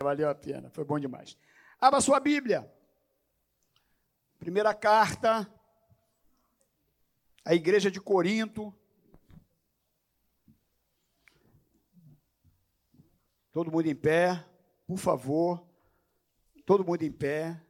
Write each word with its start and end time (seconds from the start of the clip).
valeu 0.00 0.28
a 0.28 0.34
pena, 0.34 0.70
foi 0.70 0.84
bom 0.84 0.96
demais. 0.96 1.36
Abra 1.80 2.00
sua 2.00 2.20
Bíblia. 2.20 2.72
Primeira 4.38 4.72
carta 4.72 5.52
à 7.44 7.52
igreja 7.52 7.90
de 7.90 8.00
Corinto. 8.00 8.72
Todo 13.50 13.72
mundo 13.72 13.88
em 13.88 13.96
pé, 13.96 14.46
por 14.86 14.98
favor. 14.98 15.66
Todo 16.64 16.84
mundo 16.84 17.02
em 17.02 17.10
pé. 17.10 17.60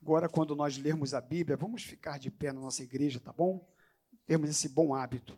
Agora, 0.00 0.28
quando 0.28 0.54
nós 0.54 0.78
lermos 0.78 1.12
a 1.12 1.20
Bíblia, 1.20 1.56
vamos 1.56 1.82
ficar 1.82 2.18
de 2.18 2.30
pé 2.30 2.52
na 2.52 2.60
nossa 2.60 2.84
igreja, 2.84 3.18
tá 3.18 3.32
bom? 3.32 3.68
Temos 4.24 4.48
esse 4.48 4.68
bom 4.68 4.94
hábito. 4.94 5.36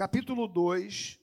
Capítulo 0.00 0.48
2. 0.48 1.20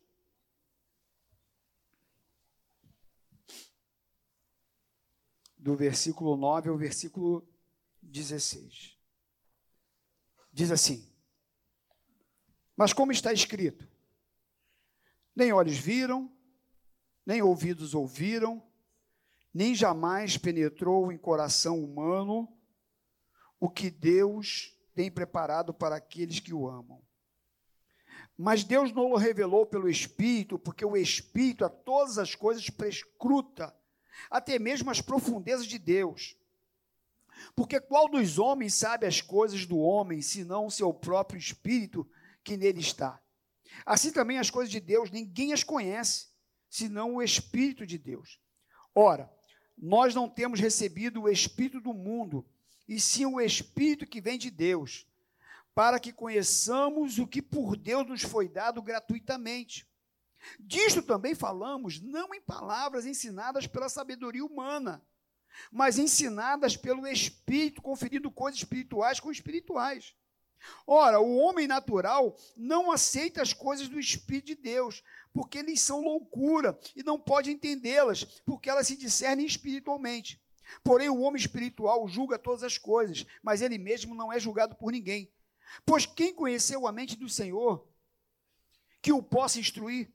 Do 5.58 5.76
versículo 5.76 6.38
9 6.38 6.70
ao 6.70 6.78
versículo 6.78 7.44
16. 8.04 8.96
Diz 10.54 10.70
assim: 10.70 11.12
Mas 12.76 12.94
como 12.94 13.12
está 13.12 13.34
escrito, 13.34 13.90
nem 15.36 15.52
olhos 15.52 15.80
viram, 15.80 16.32
nem 17.26 17.42
ouvidos 17.42 17.96
ouviram, 17.96 18.62
nem 19.52 19.74
jamais 19.74 20.38
penetrou 20.38 21.12
em 21.12 21.18
coração 21.18 21.84
humano 21.84 22.48
o 23.60 23.72
que 23.72 23.90
Deus 23.90 24.78
tem 24.94 25.10
preparado 25.10 25.74
para 25.74 25.96
aqueles 25.96 26.40
que 26.40 26.54
o 26.54 26.70
amam. 26.70 27.07
Mas 28.38 28.64
Deus 28.64 28.92
não 28.92 29.12
o 29.12 29.18
revelou 29.18 29.66
pelo 29.66 29.90
Espírito, 29.90 30.60
porque 30.60 30.86
o 30.86 30.96
Espírito 30.96 31.66
a 31.66 31.70
todas 31.70 32.20
as 32.20 32.36
coisas 32.36 32.70
prescruta, 32.70 33.76
até 34.30 34.60
mesmo 34.60 34.92
as 34.92 35.02
profundezas 35.02 35.66
de 35.66 35.80
Deus. 35.80 36.38
Porque 37.56 37.80
qual 37.80 38.08
dos 38.08 38.38
homens 38.38 38.76
sabe 38.76 39.06
as 39.08 39.22
coisas 39.22 39.66
do 39.66 39.80
homem, 39.80 40.22
senão 40.22 40.68
o 40.68 40.72
seu 40.72 40.94
próprio 40.94 41.40
Espírito 41.40 42.08
que 42.44 42.56
nele 42.56 42.80
está? 42.80 43.20
Assim 43.86 44.12
também 44.12 44.38
as 44.38 44.50
coisas 44.50 44.72
de 44.72 44.80
Deus, 44.80 45.10
ninguém 45.10 45.54
as 45.54 45.64
conhece, 45.64 46.28
senão 46.70 47.16
o 47.16 47.24
Espírito 47.24 47.86
de 47.86 47.98
Deus. 47.98 48.40
Ora, 48.94 49.32
nós 49.78 50.14
não 50.14 50.30
temos 50.30 50.60
recebido 50.60 51.24
o 51.24 51.30
Espírito 51.30 51.82
do 51.82 51.94
mundo, 51.94 52.46
e 52.88 53.00
sim 53.00 53.26
o 53.26 53.42
Espírito 53.42 54.06
que 54.08 54.22
vem 54.22 54.38
de 54.38 54.50
Deus, 54.50 55.08
para 55.78 56.00
que 56.00 56.12
conheçamos 56.12 57.20
o 57.20 57.28
que 57.28 57.40
por 57.40 57.78
Deus 57.78 58.08
nos 58.08 58.24
foi 58.24 58.50
dado 58.50 58.82
gratuitamente. 58.82 59.88
Disto 60.60 61.04
também 61.04 61.36
falamos, 61.36 62.02
não 62.02 62.34
em 62.34 62.42
palavras 62.42 63.06
ensinadas 63.06 63.68
pela 63.68 63.88
sabedoria 63.88 64.44
humana, 64.44 65.06
mas 65.72 66.00
ensinadas 66.00 66.76
pelo 66.76 67.06
Espírito, 67.06 67.80
conferindo 67.80 68.32
coisas 68.32 68.60
espirituais 68.60 69.20
com 69.20 69.32
espirituais. 69.32 70.16
Ora, 70.88 71.20
o 71.20 71.38
homem 71.38 71.68
natural 71.68 72.36
não 72.56 72.92
aceita 72.92 73.44
as 73.44 73.54
coisas 73.54 73.88
do 73.88 74.00
Espírito 74.00 74.48
de 74.48 74.56
Deus, 74.56 75.04
porque 75.32 75.60
eles 75.60 75.80
são 75.80 76.02
loucura 76.02 76.76
e 76.96 77.04
não 77.04 77.20
pode 77.20 77.52
entendê-las, 77.52 78.24
porque 78.24 78.68
elas 78.68 78.88
se 78.88 78.98
discernem 78.98 79.46
espiritualmente. 79.46 80.42
Porém, 80.84 81.08
o 81.08 81.20
homem 81.20 81.40
espiritual 81.40 82.08
julga 82.08 82.40
todas 82.40 82.64
as 82.64 82.80
coisas, 82.80 83.28
mas 83.44 83.62
ele 83.62 83.78
mesmo 83.78 84.16
não 84.16 84.34
é 84.34 84.40
julgado 84.40 84.76
por 84.76 84.92
ninguém. 84.92 85.32
Pois 85.86 86.06
quem 86.06 86.34
conheceu 86.34 86.88
a 86.88 86.92
mente 86.92 87.16
do 87.16 87.30
Senhor, 87.30 87.88
que 89.02 89.12
o 89.12 89.22
possa 89.22 89.60
instruir? 89.60 90.12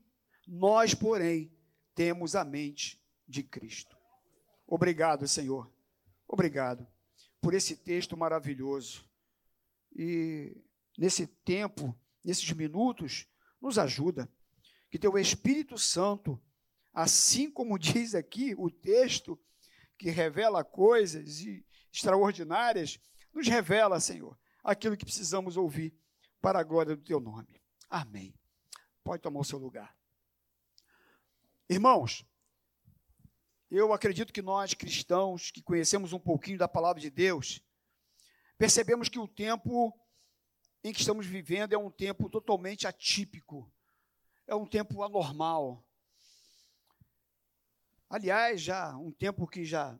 Nós, 0.47 0.95
porém, 0.95 1.53
temos 1.95 2.35
a 2.35 2.45
mente 2.45 3.01
de 3.27 3.43
Cristo. 3.43 3.97
Obrigado, 4.67 5.27
Senhor. 5.29 5.73
Obrigado 6.27 6.87
por 7.41 7.55
esse 7.55 7.77
texto 7.77 8.17
maravilhoso. 8.17 9.05
E 9.95 10.57
nesse 10.97 11.27
tempo, 11.27 11.95
nesses 12.25 12.51
minutos, 12.53 13.27
nos 13.61 13.79
ajuda. 13.79 14.31
Que 14.91 14.99
teu 14.99 15.19
Espírito 15.19 15.77
Santo, 15.77 16.41
assim 16.93 17.51
como 17.51 17.77
diz 17.79 18.15
aqui 18.15 18.55
o 18.57 18.71
texto, 18.71 19.39
que 19.99 20.11
revela 20.11 20.65
coisas 20.65 21.45
extraordinárias, 21.93 22.99
nos 23.33 23.47
revela, 23.47 24.01
Senhor, 24.01 24.39
aquilo 24.63 24.97
que 24.97 25.05
precisamos 25.05 25.57
ouvir 25.57 25.95
para 26.41 26.61
a 26.61 26.63
glória 26.63 26.97
do 26.97 27.03
teu 27.03 27.21
nome. 27.21 27.61
Amém. 27.89 28.35
Pode 29.03 29.23
tomar 29.23 29.41
o 29.41 29.45
seu 29.45 29.59
lugar. 29.59 29.97
Irmãos, 31.69 32.25
eu 33.71 33.93
acredito 33.93 34.33
que 34.33 34.43
nós 34.43 34.75
cristãos 34.75 35.51
que 35.51 35.63
conhecemos 35.63 36.13
um 36.13 36.19
pouquinho 36.19 36.59
da 36.59 36.69
palavra 36.69 37.01
de 37.01 37.11
Deus, 37.11 37.63
percebemos 38.59 39.09
que 39.09 39.19
o 39.19 39.27
tempo 39.27 39.99
em 40.85 40.93
que 40.93 41.01
estamos 41.01 41.27
vivendo 41.27 41.73
é 41.73 41.79
um 41.79 41.91
tempo 41.91 42.29
totalmente 42.29 42.87
atípico, 42.87 43.73
é 44.47 44.55
um 44.55 44.67
tempo 44.67 45.03
anormal. 45.03 45.85
Aliás, 48.11 48.61
já 48.61 48.95
um 48.97 49.11
tempo 49.11 49.47
que 49.47 49.65
já 49.65 49.99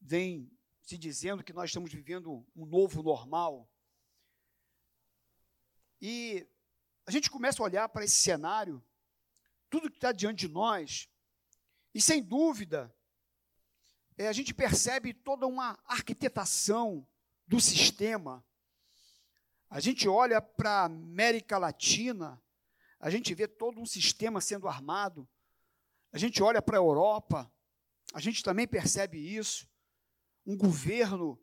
vem 0.00 0.50
se 0.80 0.96
dizendo 0.96 1.44
que 1.44 1.52
nós 1.52 1.70
estamos 1.70 1.92
vivendo 1.92 2.46
um 2.56 2.64
novo 2.64 3.02
normal. 3.02 3.68
E 6.04 6.44
a 7.06 7.12
gente 7.12 7.30
começa 7.30 7.62
a 7.62 7.64
olhar 7.64 7.88
para 7.88 8.04
esse 8.04 8.16
cenário, 8.16 8.84
tudo 9.70 9.88
que 9.88 9.98
está 9.98 10.10
diante 10.10 10.48
de 10.48 10.52
nós, 10.52 11.08
e 11.94 12.02
sem 12.02 12.20
dúvida, 12.20 12.92
é, 14.18 14.26
a 14.26 14.32
gente 14.32 14.52
percebe 14.52 15.14
toda 15.14 15.46
uma 15.46 15.78
arquitetação 15.86 17.06
do 17.46 17.60
sistema. 17.60 18.44
A 19.70 19.78
gente 19.78 20.08
olha 20.08 20.42
para 20.42 20.80
a 20.80 20.84
América 20.86 21.56
Latina, 21.56 22.42
a 22.98 23.08
gente 23.08 23.32
vê 23.32 23.46
todo 23.46 23.80
um 23.80 23.86
sistema 23.86 24.40
sendo 24.40 24.66
armado. 24.66 25.28
A 26.10 26.18
gente 26.18 26.42
olha 26.42 26.60
para 26.60 26.76
a 26.76 26.80
Europa, 26.80 27.48
a 28.12 28.18
gente 28.18 28.42
também 28.42 28.66
percebe 28.66 29.18
isso. 29.18 29.68
Um 30.44 30.56
governo 30.56 31.40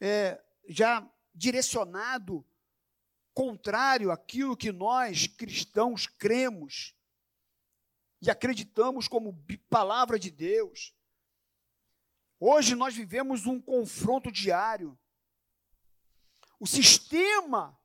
é, 0.00 0.42
já 0.68 1.08
direcionado 1.32 2.44
contrário 3.34 4.10
àquilo 4.10 4.56
que 4.56 4.72
nós 4.72 5.26
cristãos 5.26 6.06
cremos 6.06 6.94
e 8.20 8.30
acreditamos 8.30 9.08
como 9.08 9.44
palavra 9.68 10.18
de 10.18 10.30
Deus. 10.30 10.94
Hoje 12.38 12.74
nós 12.74 12.94
vivemos 12.94 13.46
um 13.46 13.60
confronto 13.60 14.30
diário 14.30 14.98
o 16.62 16.66
sistema, 16.68 17.76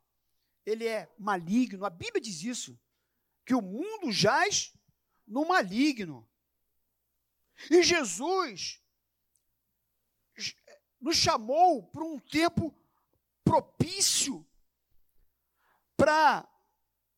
ele 0.64 0.86
é 0.86 1.12
maligno. 1.18 1.84
A 1.84 1.90
Bíblia 1.90 2.22
diz 2.22 2.44
isso, 2.44 2.80
que 3.44 3.56
o 3.56 3.62
mundo 3.62 4.12
jaz 4.12 4.72
no 5.26 5.48
maligno. 5.48 6.30
E 7.72 7.82
Jesus 7.82 8.80
nos 11.02 11.18
chamou 11.18 11.88
para 11.88 12.04
um 12.04 12.20
tempo 12.20 12.72
propício 13.44 14.48
para 15.98 16.48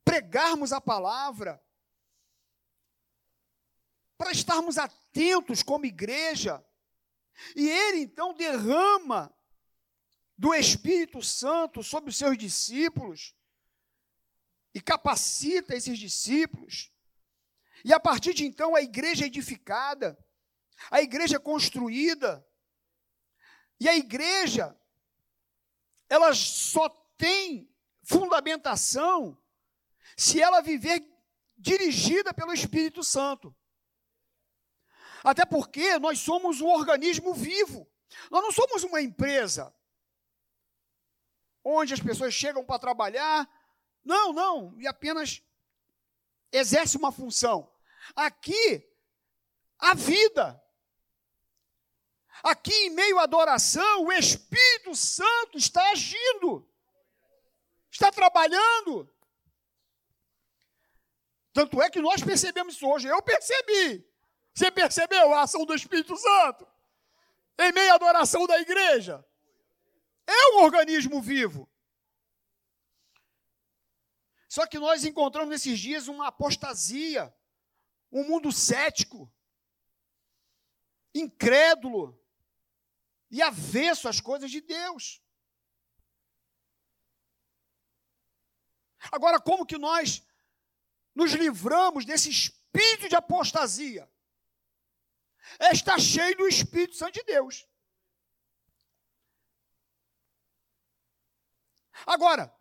pregarmos 0.04 0.72
a 0.72 0.82
palavra, 0.82 1.62
para 4.18 4.32
estarmos 4.32 4.78
atentos 4.78 5.62
como 5.62 5.86
igreja. 5.86 6.66
E 7.56 7.70
ele 7.70 8.00
então 8.00 8.34
derrama 8.34 9.34
do 10.38 10.54
Espírito 10.56 11.22
Santo 11.22 11.84
sobre 11.84 12.10
os 12.10 12.18
seus 12.18 12.38
discípulos 12.38 13.36
e 14.74 14.82
capacita 14.82 15.76
esses 15.76 16.00
discípulos. 16.00 16.92
E 17.84 17.94
a 17.94 18.00
partir 18.00 18.34
de 18.34 18.46
então 18.46 18.76
a 18.76 18.82
igreja 18.82 19.26
é 19.26 19.28
edificada, 19.28 20.18
a 20.90 21.02
igreja 21.02 21.36
é 21.36 21.40
construída. 21.40 22.46
E 23.80 23.88
a 23.88 23.96
igreja 23.96 24.78
ela 26.10 26.34
só 26.34 26.90
tem 27.18 27.70
fundamentação 28.10 29.38
se 30.18 30.42
ela 30.42 30.62
viver 30.62 31.06
dirigida 31.56 32.34
pelo 32.34 32.52
Espírito 32.52 33.04
Santo. 33.04 33.56
Até 35.24 35.46
porque 35.46 36.00
nós 36.00 36.20
somos 36.20 36.60
um 36.60 36.68
organismo 36.68 37.34
vivo. 37.34 37.88
Nós 38.32 38.42
não 38.42 38.52
somos 38.52 38.84
uma 38.84 39.00
empresa 39.00 39.74
onde 41.64 41.94
as 41.94 42.00
pessoas 42.00 42.34
chegam 42.34 42.66
para 42.66 42.80
trabalhar. 42.80 43.48
Não, 44.04 44.34
não, 44.34 44.74
e 44.80 44.88
apenas 44.88 45.44
exerce 46.52 46.98
uma 46.98 47.12
função. 47.12 47.72
Aqui, 48.16 48.90
a 49.78 49.94
vida. 49.94 50.60
Aqui, 52.42 52.74
em 52.74 52.90
meio 52.90 53.20
à 53.20 53.24
adoração, 53.24 54.06
o 54.06 54.12
Espírito 54.12 54.96
Santo 54.96 55.58
está 55.58 55.92
agindo, 55.92 56.68
está 57.92 58.12
trabalhando. 58.12 59.10
Tanto 61.54 61.82
é 61.82 61.90
que 61.90 62.02
nós 62.02 62.24
percebemos 62.24 62.76
isso 62.76 62.88
hoje. 62.88 63.08
Eu 63.08 63.22
percebi. 63.22 64.08
Você 64.54 64.72
percebeu 64.72 65.34
a 65.34 65.42
ação 65.42 65.66
do 65.66 65.74
Espírito 65.74 66.16
Santo? 66.16 66.68
Em 67.58 67.72
meio 67.72 67.92
à 67.92 67.96
adoração 67.96 68.46
da 68.48 68.60
igreja. 68.60 69.26
É 70.26 70.54
um 70.54 70.64
organismo 70.64 71.22
vivo. 71.22 71.70
Só 74.48 74.66
que 74.66 74.80
nós 74.80 75.04
encontramos 75.06 75.50
nesses 75.50 75.80
dias 75.80 76.08
uma 76.08 76.28
apostasia, 76.28 77.34
um 78.12 78.24
mundo 78.24 78.52
cético, 78.52 79.32
incrédulo 81.14 82.20
e 83.30 83.42
avesso 83.42 84.08
às 84.08 84.20
coisas 84.20 84.50
de 84.50 84.62
Deus. 84.62 85.22
Agora, 89.12 89.40
como 89.40 89.66
que 89.66 89.78
nós 89.78 90.24
nos 91.16 91.32
livramos 91.32 92.06
desse 92.06 92.30
espírito 92.30 93.08
de 93.08 93.16
apostasia? 93.16 94.10
É 95.60 95.72
estar 95.72 96.00
cheio 96.00 96.38
do 96.38 96.48
Espírito 96.48 96.96
Santo 96.96 97.14
de 97.14 97.24
Deus. 97.24 97.66
Agora, 102.06 102.54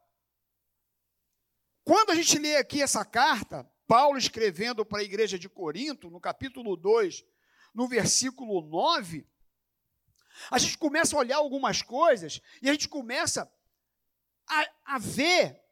quando 1.85 2.11
a 2.11 2.15
gente 2.15 2.39
lê 2.39 2.57
aqui 2.57 2.83
essa 2.83 3.05
carta, 3.05 3.71
Paulo 3.87 4.19
escrevendo 4.19 4.85
para 4.85 5.01
a 5.01 5.05
igreja 5.05 5.39
de 5.39 5.49
Corinto, 5.49 6.11
no 6.11 6.21
capítulo 6.21 6.77
2, 6.77 7.25
no 7.75 7.89
versículo 7.89 8.61
9, 8.61 9.27
a 10.51 10.59
gente 10.59 10.77
começa 10.79 11.17
a 11.17 11.19
olhar 11.19 11.37
algumas 11.37 11.83
coisas 11.83 12.41
e 12.61 12.69
a 12.69 12.73
gente 12.73 12.89
começa 12.89 13.51
a, 14.47 14.71
a 14.85 14.99
ver 14.99 15.68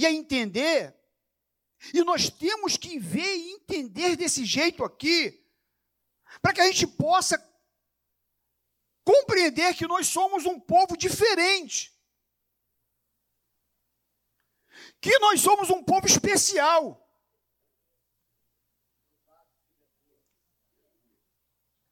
e 0.00 0.06
a 0.06 0.12
entender. 0.12 0.94
E 1.94 2.02
nós 2.04 2.28
temos 2.28 2.76
que 2.76 2.98
ver 2.98 3.36
e 3.36 3.52
entender 3.52 4.16
desse 4.16 4.44
jeito 4.44 4.84
aqui, 4.84 5.42
para 6.42 6.52
que 6.52 6.60
a 6.60 6.66
gente 6.66 6.86
possa 6.86 7.38
compreender 9.04 9.74
que 9.74 9.86
nós 9.86 10.06
somos 10.06 10.44
um 10.44 10.58
povo 10.60 10.96
diferente. 10.96 11.90
que 15.00 15.18
nós 15.18 15.40
somos 15.40 15.70
um 15.70 15.82
povo 15.82 16.06
especial. 16.06 16.96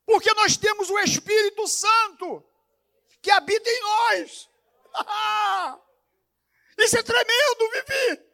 Porque 0.05 0.33
nós 0.35 0.57
temos 0.57 0.89
o 0.91 0.99
Espírito 1.01 1.67
Santo 1.67 2.45
que 3.21 3.31
habita 3.31 3.69
em 3.69 3.81
nós. 3.81 4.51
Isso 6.79 6.99
é 6.99 7.03
tremendo, 7.03 7.71
Vivi. 7.73 8.29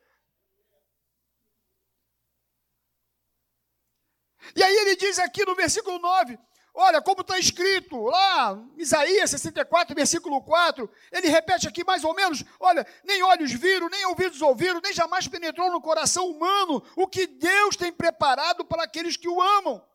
E 4.54 4.62
aí 4.62 4.76
ele 4.76 4.96
diz 4.96 5.18
aqui 5.18 5.44
no 5.44 5.54
versículo 5.54 5.98
9: 5.98 6.38
Olha, 6.76 7.00
como 7.00 7.20
está 7.20 7.38
escrito 7.38 8.02
lá, 8.02 8.60
Isaías 8.76 9.30
64, 9.30 9.94
versículo 9.94 10.42
4, 10.42 10.90
ele 11.12 11.28
repete 11.28 11.68
aqui 11.68 11.84
mais 11.84 12.02
ou 12.02 12.12
menos: 12.12 12.44
olha, 12.58 12.84
nem 13.04 13.22
olhos 13.22 13.52
viram, 13.52 13.88
nem 13.88 14.04
ouvidos 14.06 14.42
ouviram, 14.42 14.80
nem 14.80 14.92
jamais 14.92 15.28
penetrou 15.28 15.70
no 15.70 15.80
coração 15.80 16.28
humano 16.28 16.84
o 16.96 17.06
que 17.06 17.28
Deus 17.28 17.76
tem 17.76 17.92
preparado 17.92 18.64
para 18.64 18.82
aqueles 18.82 19.16
que 19.16 19.28
o 19.28 19.40
amam. 19.40 19.86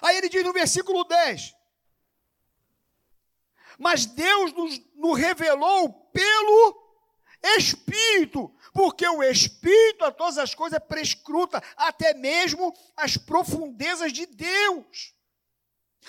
Aí 0.00 0.16
ele 0.16 0.28
diz 0.28 0.44
no 0.44 0.52
versículo 0.52 1.02
10: 1.04 1.57
Mas 3.78 4.04
Deus 4.04 4.52
nos, 4.52 4.80
nos 4.96 5.18
revelou 5.18 5.92
pelo 6.12 6.88
Espírito, 7.56 8.52
porque 8.74 9.06
o 9.08 9.22
Espírito 9.22 10.04
a 10.04 10.10
todas 10.10 10.36
as 10.36 10.54
coisas 10.54 10.80
prescruta, 10.80 11.62
até 11.76 12.12
mesmo 12.12 12.74
as 12.96 13.16
profundezas 13.16 14.12
de 14.12 14.26
Deus. 14.26 15.14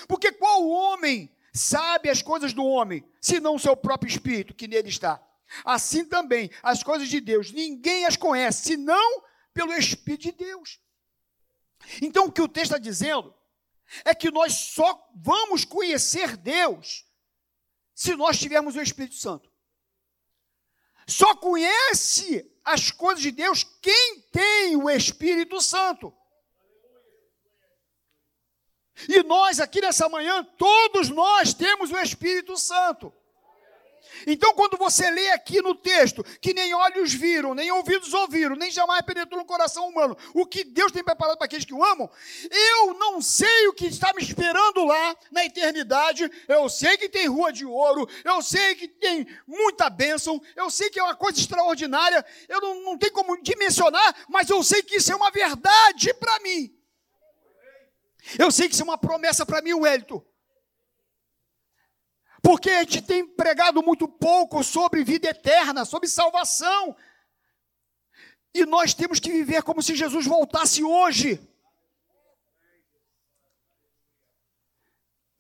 Porque 0.08 0.32
qual 0.32 0.68
homem 0.68 1.34
sabe 1.54 2.10
as 2.10 2.22
coisas 2.22 2.54
do 2.54 2.66
homem, 2.66 3.08
senão 3.22 3.56
o 3.56 3.60
seu 3.60 3.78
próprio 3.78 4.10
Espírito 4.10 4.56
que 4.56 4.68
nele 4.68 4.90
está? 4.90 5.24
Assim 5.64 6.06
também, 6.06 6.50
as 6.62 6.84
coisas 6.84 7.08
de 7.08 7.20
Deus, 7.20 7.52
ninguém 7.52 8.06
as 8.06 8.16
conhece, 8.16 8.64
senão 8.64 9.24
pelo 9.54 9.74
Espírito 9.74 10.24
de 10.24 10.32
Deus. 10.32 10.80
Então, 12.02 12.26
o 12.26 12.32
que 12.32 12.42
o 12.42 12.48
texto 12.48 12.72
está 12.72 12.78
dizendo 12.78 13.34
é 14.06 14.14
que 14.14 14.32
nós 14.32 14.54
só 14.54 15.10
vamos 15.16 15.66
conhecer 15.66 16.38
Deus 16.38 17.06
se 18.00 18.16
nós 18.16 18.40
tivermos 18.40 18.78
o 18.78 18.82
Espírito 18.82 19.16
Santo. 19.16 19.52
Só 21.06 21.36
conhece 21.36 22.50
as 22.64 22.92
coisas 22.92 23.22
de 23.22 23.30
Deus 23.30 23.66
quem 23.82 24.22
tem 24.32 24.78
o 24.78 24.90
Espírito 24.90 25.60
Santo. 25.60 26.16
E 29.10 29.22
nós 29.24 29.60
aqui 29.60 29.82
nessa 29.82 30.08
manhã, 30.08 30.46
todos 30.58 31.10
nós 31.10 31.54
temos 31.54 31.92
o 31.92 31.98
Espírito 31.98 32.56
Santo. 32.56 33.14
Então, 34.26 34.54
quando 34.54 34.78
você 34.78 35.10
lê 35.10 35.32
aqui 35.32 35.62
no 35.62 35.76
texto 35.76 36.24
que 36.42 36.54
nem 36.54 36.74
olhos 36.74 37.14
viram, 37.14 37.54
nem 37.54 37.72
ouvidos 37.72 38.14
ouviram, 38.14 38.56
nem 38.56 38.72
jamais 38.72 39.02
penetrou 39.02 39.40
no 39.40 39.46
coração 39.46 39.88
humano, 39.88 40.18
o 40.34 40.46
que 40.46 40.64
Deus 40.64 40.92
tem 40.92 41.04
preparado 41.04 41.38
para 41.38 41.46
aqueles 41.46 41.66
que 41.66 41.74
o 41.74 41.84
amam, 41.84 42.10
eu 42.50 42.94
não 42.96 43.22
sei 43.22 43.68
o 43.68 43.74
que 43.74 43.86
está 43.86 44.14
me 44.14 44.22
esperando 44.22 44.86
lá 44.86 45.16
na 45.32 45.46
eternidade. 45.46 46.30
Eu 46.48 46.70
sei 46.70 46.98
que 46.98 47.10
tem 47.10 47.28
rua 47.28 47.52
de 47.52 47.66
ouro, 47.66 48.08
eu 48.24 48.42
sei 48.42 48.76
que 48.76 48.88
tem 48.88 49.28
muita 49.48 49.90
bênção, 49.90 50.42
eu 50.56 50.70
sei 50.70 50.90
que 50.90 51.00
é 51.00 51.04
uma 51.04 51.16
coisa 51.16 51.40
extraordinária, 51.40 52.26
eu 52.48 52.62
não, 52.62 52.84
não 52.84 52.98
tenho 52.98 53.14
como 53.14 53.42
dimensionar, 53.42 54.16
mas 54.28 54.50
eu 54.50 54.64
sei 54.64 54.84
que 54.84 54.98
isso 54.98 55.12
é 55.12 55.16
uma 55.16 55.32
verdade 55.32 56.14
para 56.16 56.40
mim. 56.40 56.76
Eu 58.38 58.52
sei 58.52 58.68
que 58.68 58.74
isso 58.74 58.84
é 58.84 58.86
uma 58.86 58.98
promessa 58.98 59.46
para 59.46 59.62
mim, 59.62 59.74
Wellington. 59.74 60.24
Porque 62.42 62.70
a 62.70 62.84
gente 62.84 63.02
tem 63.02 63.28
pregado 63.28 63.82
muito 63.84 64.08
pouco 64.08 64.64
sobre 64.64 65.04
vida 65.04 65.30
eterna, 65.30 65.86
sobre 65.86 66.08
salvação. 66.08 66.96
E 68.54 68.66
nós 68.66 68.94
temos 68.94 69.20
que 69.20 69.32
viver 69.32 69.64
como 69.64 69.82
se 69.82 69.96
Jesus 69.96 70.26
voltasse 70.26 70.84
hoje. 70.84 71.40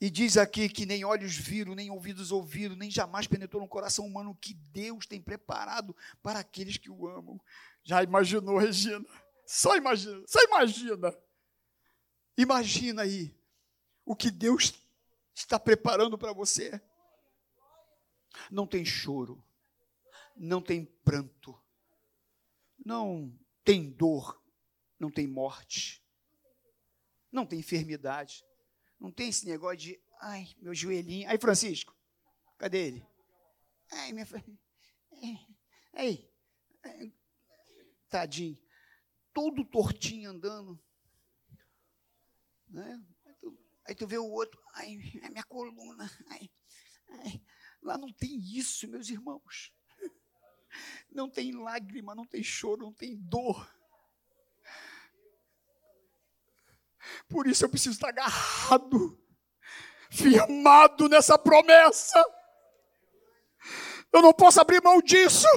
E 0.01 0.10
diz 0.10 0.38
aqui 0.38 0.69
que 0.69 0.86
nem 0.86 1.04
olhos 1.04 1.36
viram, 1.36 1.75
nem 1.75 1.92
ouvidos 1.92 2.31
ouviram, 2.31 2.75
nem 2.75 2.90
jamais 2.90 3.28
penetrou 3.28 3.62
no 3.62 3.68
coração 3.68 4.06
humano 4.06 4.31
o 4.31 4.36
que 4.36 4.54
Deus 4.54 5.06
tem 5.06 5.22
preparado 5.22 5.96
para 6.24 6.39
aqueles 6.39 6.77
que 6.77 6.89
o 6.89 7.08
amam. 7.08 7.39
Já 7.84 8.01
imaginou, 8.01 8.58
Regina? 8.58 9.06
Só 9.46 9.75
imagina, 9.75 10.24
só 10.25 10.39
imagina. 10.44 11.13
Imagina 12.38 13.01
aí 13.01 13.36
o 14.06 14.15
que 14.15 14.32
Deus 14.32 14.74
está 15.36 15.60
preparando 15.60 16.18
para 16.18 16.32
você. 16.32 16.82
Não 18.51 18.65
tem 18.65 18.86
choro, 18.86 19.43
não 20.36 20.62
tem 20.62 20.86
pranto, 20.86 21.60
não 22.86 23.38
tem 23.63 23.89
dor, 23.91 24.41
não 25.00 25.12
tem 25.12 25.27
morte, 25.27 26.03
não 27.31 27.46
tem 27.46 27.60
enfermidade, 27.60 28.46
não 29.00 29.12
tem 29.12 29.29
esse 29.29 29.46
negócio 29.46 29.77
de, 29.77 30.01
ai, 30.19 30.48
meu 30.60 30.74
joelhinho. 30.74 31.29
Aí, 31.29 31.38
Francisco, 31.38 31.96
cadê 32.58 32.88
ele? 32.88 33.08
Ai, 33.91 34.12
minha. 34.12 34.27
Aí, 35.93 36.29
tadinho, 38.10 38.58
todo 39.34 39.65
tortinho 39.65 40.29
andando. 40.29 40.81
Né? 42.67 43.03
Aí, 43.86 43.96
tu, 43.96 44.08
vê 44.08 44.17
o 44.17 44.29
outro, 44.29 44.62
ai, 44.74 44.96
minha 45.29 45.43
coluna, 45.43 46.10
ai, 46.27 46.50
ai. 47.10 47.43
Lá 47.81 47.98
não 47.98 48.12
tem 48.12 48.38
isso, 48.55 48.88
meus 48.88 49.09
irmãos. 49.09 49.71
Não 51.12 51.29
tem 51.29 51.51
lágrima, 51.51 52.13
não 52.13 52.25
tem 52.25 52.43
choro, 52.43 52.83
não 52.83 52.93
tem 52.93 53.15
dor. 53.15 53.67
Por 57.27 57.48
isso 57.48 57.65
eu 57.65 57.69
preciso 57.69 57.95
estar 57.95 58.09
agarrado, 58.09 59.19
firmado 60.12 61.09
nessa 61.09 61.38
promessa. 61.38 62.24
Eu 64.12 64.21
não 64.21 64.33
posso 64.33 64.59
abrir 64.62 64.81
mão 64.83 65.01
disso. 65.01 65.48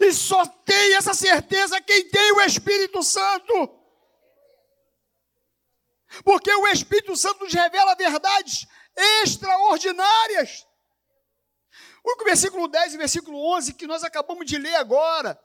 E 0.00 0.12
só 0.12 0.44
tem 0.46 0.94
essa 0.94 1.14
certeza 1.14 1.80
quem 1.80 2.08
tem 2.08 2.32
o 2.32 2.40
Espírito 2.42 3.02
Santo. 3.02 3.74
Porque 6.24 6.52
o 6.52 6.66
Espírito 6.68 7.16
Santo 7.16 7.44
nos 7.44 7.52
revela 7.52 7.94
verdades 7.94 8.66
extraordinárias. 9.22 10.66
O 12.04 12.24
versículo 12.24 12.68
10 12.68 12.94
e 12.94 12.98
versículo 12.98 13.38
11 13.56 13.74
que 13.74 13.86
nós 13.86 14.02
acabamos 14.02 14.46
de 14.46 14.58
ler 14.58 14.74
agora, 14.76 15.38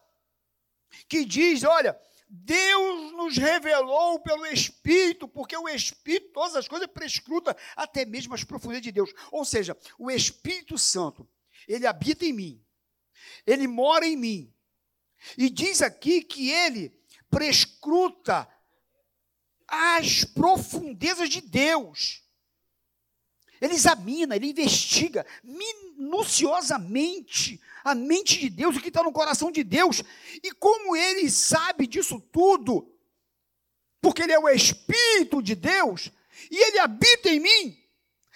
que 1.07 1.25
diz: 1.25 1.63
olha, 1.63 1.99
Deus 2.35 3.11
nos 3.11 3.37
revelou 3.37 4.19
pelo 4.19 4.45
Espírito, 4.47 5.27
porque 5.27 5.55
o 5.55 5.69
Espírito, 5.69 6.31
todas 6.33 6.55
as 6.55 6.67
coisas, 6.67 6.87
prescruta 6.87 7.55
até 7.75 8.05
mesmo 8.05 8.33
as 8.33 8.43
profundezas 8.43 8.81
de 8.81 8.91
Deus. 8.91 9.13
Ou 9.31 9.45
seja, 9.45 9.77
o 9.99 10.09
Espírito 10.09 10.77
Santo, 10.77 11.29
ele 11.67 11.85
habita 11.85 12.25
em 12.25 12.33
mim, 12.33 12.65
ele 13.45 13.67
mora 13.67 14.05
em 14.05 14.17
mim. 14.17 14.53
E 15.37 15.47
diz 15.49 15.81
aqui 15.81 16.23
que 16.23 16.49
ele 16.49 16.91
prescruta 17.29 18.47
as 19.67 20.23
profundezas 20.23 21.29
de 21.29 21.39
Deus. 21.39 22.22
Ele 23.63 23.75
examina, 23.75 24.35
ele 24.35 24.49
investiga 24.49 25.25
minuciosamente 25.41 27.61
a 27.81 27.95
mente 27.95 28.37
de 28.37 28.49
Deus, 28.49 28.75
o 28.75 28.81
que 28.81 28.89
está 28.89 29.01
no 29.01 29.13
coração 29.13 29.49
de 29.49 29.63
Deus. 29.63 30.03
E 30.43 30.51
como 30.51 30.97
ele 30.97 31.31
sabe 31.31 31.87
disso 31.87 32.19
tudo, 32.19 32.93
porque 34.01 34.23
ele 34.23 34.33
é 34.33 34.39
o 34.39 34.49
Espírito 34.49 35.41
de 35.41 35.55
Deus, 35.55 36.11
e 36.51 36.57
ele 36.57 36.79
habita 36.79 37.29
em 37.29 37.39
mim, 37.39 37.81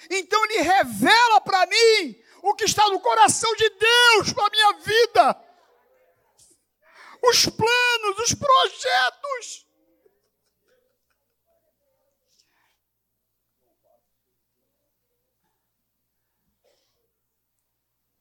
então 0.10 0.42
ele 0.46 0.62
revela 0.62 1.42
para 1.42 1.66
mim 1.66 2.16
o 2.42 2.56
que 2.56 2.64
está 2.64 2.88
no 2.88 3.02
coração 3.02 3.54
de 3.56 3.70
Deus 3.70 4.32
para 4.32 4.48
a 4.48 4.50
minha 4.50 4.72
vida. 4.80 5.44
Os 7.22 7.48
planos, 7.48 8.18
os 8.20 8.34
projetos. 8.34 9.67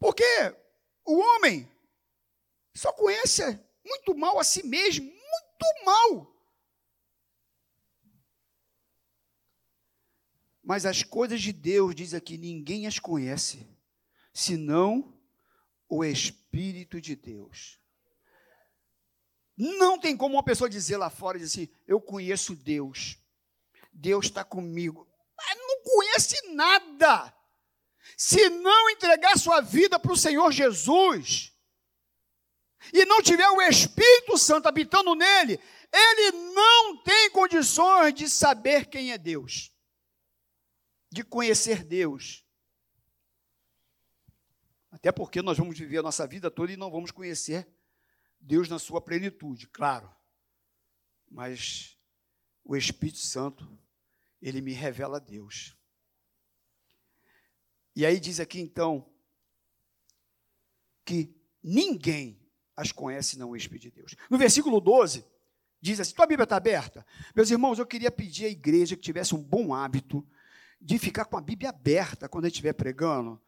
Porque 0.06 0.22
o 1.04 1.18
homem 1.18 1.68
só 2.72 2.92
conhece 2.92 3.42
muito 3.84 4.16
mal 4.16 4.38
a 4.38 4.44
si 4.44 4.64
mesmo, 4.64 5.04
muito 5.04 5.84
mal. 5.84 6.32
Mas 10.62 10.86
as 10.86 11.02
coisas 11.02 11.42
de 11.42 11.52
Deus, 11.52 11.92
diz 11.92 12.14
aqui, 12.14 12.38
ninguém 12.38 12.86
as 12.86 13.00
conhece, 13.00 13.68
senão 14.32 15.12
o 15.88 16.04
Espírito 16.04 17.00
de 17.00 17.16
Deus. 17.16 17.80
Não 19.56 19.98
tem 19.98 20.16
como 20.16 20.36
uma 20.36 20.44
pessoa 20.44 20.70
dizer 20.70 20.98
lá 20.98 21.10
fora, 21.10 21.36
dizer 21.36 21.62
assim, 21.64 21.74
eu 21.84 22.00
conheço 22.00 22.54
Deus, 22.54 23.18
Deus 23.92 24.26
está 24.26 24.44
comigo. 24.44 25.04
Mas 25.36 25.58
não 25.58 25.82
conhece 25.82 26.54
nada. 26.54 27.35
Se 28.16 28.48
não 28.48 28.90
entregar 28.90 29.38
sua 29.38 29.60
vida 29.60 29.98
para 29.98 30.12
o 30.12 30.16
Senhor 30.16 30.50
Jesus, 30.50 31.52
e 32.92 33.04
não 33.04 33.22
tiver 33.22 33.48
o 33.48 33.60
Espírito 33.60 34.38
Santo 34.38 34.66
habitando 34.66 35.14
nele, 35.14 35.60
ele 35.92 36.32
não 36.52 37.02
tem 37.02 37.30
condições 37.30 38.14
de 38.14 38.28
saber 38.28 38.86
quem 38.86 39.12
é 39.12 39.18
Deus 39.18 39.70
de 41.16 41.24
conhecer 41.24 41.82
Deus. 41.82 42.44
Até 44.90 45.10
porque 45.10 45.40
nós 45.40 45.56
vamos 45.56 45.78
viver 45.78 45.98
a 45.98 46.02
nossa 46.02 46.26
vida 46.26 46.50
toda 46.50 46.72
e 46.72 46.76
não 46.76 46.90
vamos 46.90 47.10
conhecer 47.10 47.68
Deus 48.38 48.68
na 48.68 48.78
sua 48.78 49.00
plenitude, 49.00 49.66
claro. 49.68 50.14
Mas 51.28 51.98
o 52.62 52.76
Espírito 52.76 53.18
Santo, 53.18 53.78
ele 54.40 54.60
me 54.60 54.72
revela 54.72 55.18
Deus. 55.18 55.74
E 57.96 58.04
aí 58.04 58.20
diz 58.20 58.38
aqui 58.38 58.60
então 58.60 59.06
que 61.02 61.34
ninguém 61.62 62.38
as 62.76 62.92
conhece 62.92 63.38
não 63.38 63.50
o 63.50 63.56
Espírito 63.56 63.84
de 63.84 63.90
Deus. 63.90 64.14
No 64.28 64.36
versículo 64.36 64.82
12, 64.82 65.24
diz 65.80 65.98
assim: 65.98 66.14
tua 66.14 66.26
Bíblia 66.26 66.44
está 66.44 66.56
aberta? 66.56 67.06
Meus 67.34 67.50
irmãos, 67.50 67.78
eu 67.78 67.86
queria 67.86 68.10
pedir 68.10 68.44
à 68.44 68.48
igreja 68.50 68.94
que 68.94 69.02
tivesse 69.02 69.34
um 69.34 69.42
bom 69.42 69.72
hábito 69.72 70.26
de 70.78 70.98
ficar 70.98 71.24
com 71.24 71.38
a 71.38 71.40
Bíblia 71.40 71.70
aberta 71.70 72.28
quando 72.28 72.44
a 72.44 72.48
gente 72.48 72.56
estiver 72.56 72.74
pregando, 72.74 73.40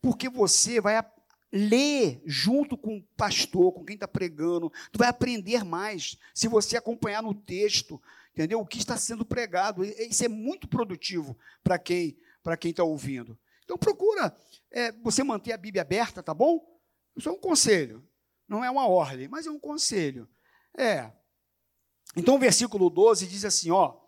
porque 0.00 0.28
você 0.28 0.80
vai 0.80 1.04
ler 1.52 2.22
junto 2.24 2.78
com 2.78 2.98
o 2.98 3.02
pastor, 3.16 3.72
com 3.72 3.84
quem 3.84 3.94
está 3.94 4.06
pregando, 4.06 4.72
tu 4.92 4.98
vai 4.98 5.08
aprender 5.08 5.64
mais 5.64 6.16
se 6.32 6.46
você 6.46 6.76
acompanhar 6.76 7.22
no 7.22 7.34
texto, 7.34 8.00
entendeu? 8.32 8.60
O 8.60 8.66
que 8.66 8.78
está 8.78 8.96
sendo 8.96 9.24
pregado, 9.24 9.84
isso 9.84 10.24
é 10.24 10.28
muito 10.28 10.68
produtivo 10.68 11.36
para 11.64 11.76
quem 11.76 12.16
para 12.40 12.56
quem 12.56 12.70
está 12.70 12.84
ouvindo. 12.84 13.36
Então 13.66 13.76
procura 13.76 14.34
é, 14.70 14.92
você 14.92 15.24
manter 15.24 15.52
a 15.52 15.58
Bíblia 15.58 15.82
aberta, 15.82 16.22
tá 16.22 16.32
bom? 16.32 16.64
Isso 17.16 17.28
é 17.28 17.32
um 17.32 17.38
conselho, 17.38 18.08
não 18.48 18.64
é 18.64 18.70
uma 18.70 18.86
ordem, 18.86 19.26
mas 19.26 19.44
é 19.44 19.50
um 19.50 19.58
conselho. 19.58 20.28
É. 20.78 21.12
Então 22.16 22.36
o 22.36 22.38
versículo 22.38 22.88
12 22.88 23.26
diz 23.26 23.44
assim, 23.44 23.72
ó: 23.72 24.00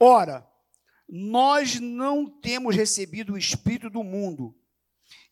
Ora, 0.00 0.44
nós 1.08 1.78
não 1.78 2.28
temos 2.28 2.74
recebido 2.74 3.34
o 3.34 3.38
Espírito 3.38 3.88
do 3.88 4.02
mundo, 4.02 4.52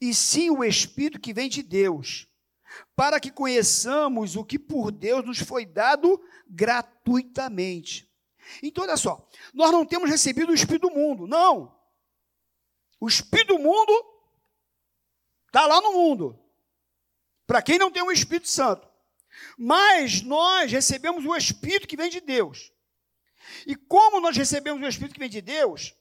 e 0.00 0.14
sim 0.14 0.50
o 0.50 0.62
Espírito 0.62 1.20
que 1.20 1.34
vem 1.34 1.48
de 1.48 1.60
Deus, 1.60 2.28
para 2.94 3.18
que 3.18 3.32
conheçamos 3.32 4.36
o 4.36 4.44
que 4.44 4.60
por 4.60 4.92
Deus 4.92 5.26
nos 5.26 5.40
foi 5.40 5.66
dado 5.66 6.22
gratuitamente. 6.48 8.08
Então, 8.62 8.84
olha 8.84 8.96
só, 8.96 9.28
nós 9.52 9.72
não 9.72 9.84
temos 9.84 10.08
recebido 10.08 10.50
o 10.50 10.54
Espírito 10.54 10.88
do 10.88 10.94
mundo, 10.94 11.26
não. 11.26 11.74
O 13.04 13.06
Espírito 13.06 13.58
do 13.58 13.58
mundo 13.58 13.92
está 15.46 15.66
lá 15.66 15.78
no 15.78 15.92
mundo, 15.92 16.42
para 17.46 17.60
quem 17.60 17.78
não 17.78 17.90
tem 17.90 18.02
o 18.02 18.10
Espírito 18.10 18.48
Santo. 18.48 18.88
Mas 19.58 20.22
nós 20.22 20.72
recebemos 20.72 21.22
o 21.26 21.36
Espírito 21.36 21.86
que 21.86 21.98
vem 21.98 22.08
de 22.08 22.22
Deus. 22.22 22.72
E 23.66 23.76
como 23.76 24.22
nós 24.22 24.34
recebemos 24.34 24.82
o 24.82 24.88
Espírito 24.88 25.12
que 25.12 25.20
vem 25.20 25.28
de 25.28 25.42
Deus, 25.42 25.94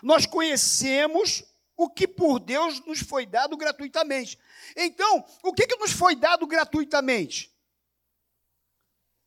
nós 0.00 0.26
conhecemos 0.26 1.42
o 1.76 1.90
que 1.90 2.06
por 2.06 2.38
Deus 2.38 2.78
nos 2.86 3.00
foi 3.00 3.26
dado 3.26 3.56
gratuitamente. 3.56 4.38
Então, 4.76 5.26
o 5.42 5.52
que, 5.52 5.66
que 5.66 5.76
nos 5.78 5.90
foi 5.90 6.14
dado 6.14 6.46
gratuitamente? 6.46 7.52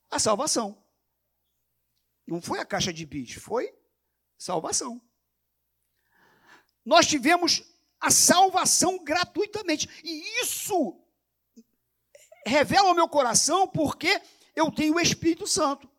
A 0.10 0.18
salvação. 0.18 0.82
Não 2.26 2.42
foi 2.42 2.60
a 2.60 2.66
caixa 2.66 2.94
de 2.94 3.06
bis, 3.06 3.34
foi 3.34 3.78
salvação. 4.38 5.02
Nós 6.88 7.06
tivemos 7.06 7.64
a 8.00 8.10
salvação 8.10 9.04
gratuitamente. 9.04 9.90
E 10.06 10.42
isso 10.42 10.98
revela 12.46 12.88
ao 12.88 12.96
meu 12.96 13.10
coração 13.10 13.68
porque 13.68 14.22
eu 14.56 14.72
tenho 14.72 14.96
o 14.96 15.00
Espírito 15.00 15.46
Santo. 15.46 15.92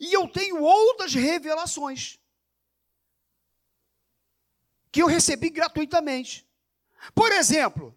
E 0.00 0.14
eu 0.14 0.26
tenho 0.28 0.62
outras 0.62 1.12
revelações 1.12 2.18
que 4.90 5.02
eu 5.02 5.06
recebi 5.06 5.50
gratuitamente. 5.50 6.48
Por 7.14 7.30
exemplo, 7.30 7.94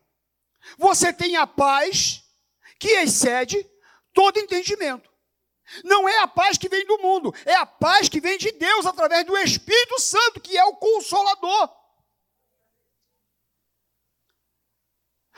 você 0.78 1.14
tem 1.14 1.38
a 1.38 1.48
paz 1.48 2.26
que 2.78 2.90
excede 2.90 3.66
todo 4.12 4.38
entendimento. 4.38 5.13
Não 5.84 6.08
é 6.08 6.20
a 6.20 6.28
paz 6.28 6.58
que 6.58 6.70
vem 6.70 6.86
do 6.86 7.00
mundo, 7.00 7.34
é 7.46 7.56
a 7.56 7.66
paz 7.66 8.10
que 8.10 8.20
vem 8.20 8.38
de 8.38 8.52
Deus 8.52 8.86
através 8.86 9.26
do 9.26 9.38
Espírito 9.38 10.00
Santo, 10.00 10.42
que 10.42 10.58
é 10.58 10.64
o 10.66 10.76
consolador. 10.76 11.70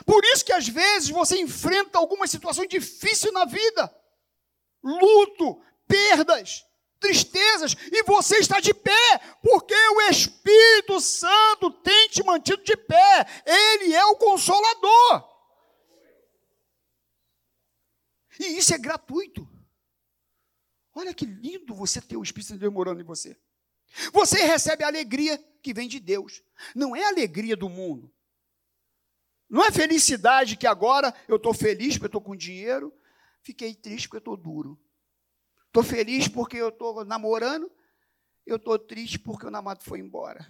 Por 0.06 0.24
isso 0.26 0.44
que 0.44 0.52
às 0.52 0.68
vezes 0.68 1.10
você 1.10 1.40
enfrenta 1.40 1.98
alguma 1.98 2.28
situação 2.28 2.66
difícil 2.66 3.32
na 3.32 3.46
vida. 3.46 3.96
Luto, 4.84 5.62
perdas, 5.88 6.66
tristezas, 7.00 7.76
e 7.92 8.04
você 8.04 8.38
está 8.38 8.60
de 8.60 8.74
pé, 8.74 9.20
porque 9.42 9.76
o 9.76 10.02
Espírito 10.10 11.00
Santo 11.00 11.72
tem 11.72 12.10
te 12.10 12.24
mantido 12.24 12.64
de 12.64 12.76
pé, 12.76 13.26
ele 13.46 13.94
é 13.94 14.06
o 14.06 14.18
consolador. 14.18 15.36
E 18.40 18.58
isso 18.58 18.74
é 18.74 18.78
gratuito. 18.78 19.55
Olha 20.96 21.14
que 21.14 21.26
lindo 21.26 21.76
você 21.76 22.02
ter 22.02 22.16
o 22.16 22.24
Espírito 22.24 22.48
Santo 22.48 22.72
morando 22.72 23.02
em 23.02 23.04
você. 23.04 23.38
Você 24.14 24.44
recebe 24.44 24.84
a 24.84 24.88
alegria 24.88 25.38
que 25.62 25.74
vem 25.74 25.90
de 25.90 26.00
Deus. 26.00 26.42
Não 26.74 26.96
é 26.96 27.04
a 27.04 27.10
alegria 27.10 27.56
do 27.56 27.70
mundo. 27.70 28.12
Não 29.50 29.64
é 29.64 29.72
felicidade 29.72 30.56
que 30.56 30.66
agora 30.66 31.14
eu 31.28 31.36
estou 31.36 31.54
feliz 31.54 31.96
porque 31.96 32.06
eu 32.06 32.08
estou 32.08 32.22
com 32.22 32.36
dinheiro, 32.36 32.94
fiquei 33.42 33.76
triste 33.76 34.08
porque 34.08 34.18
eu 34.18 34.34
estou 34.34 34.38
duro. 34.38 34.80
Estou 35.68 35.84
feliz 35.84 36.30
porque 36.30 36.58
eu 36.58 36.70
estou 36.70 37.04
namorando, 37.04 37.70
eu 38.46 38.56
estou 38.56 38.80
triste 38.80 39.20
porque 39.20 39.46
o 39.46 39.52
namorado 39.52 39.84
foi 39.84 40.00
embora. 40.00 40.50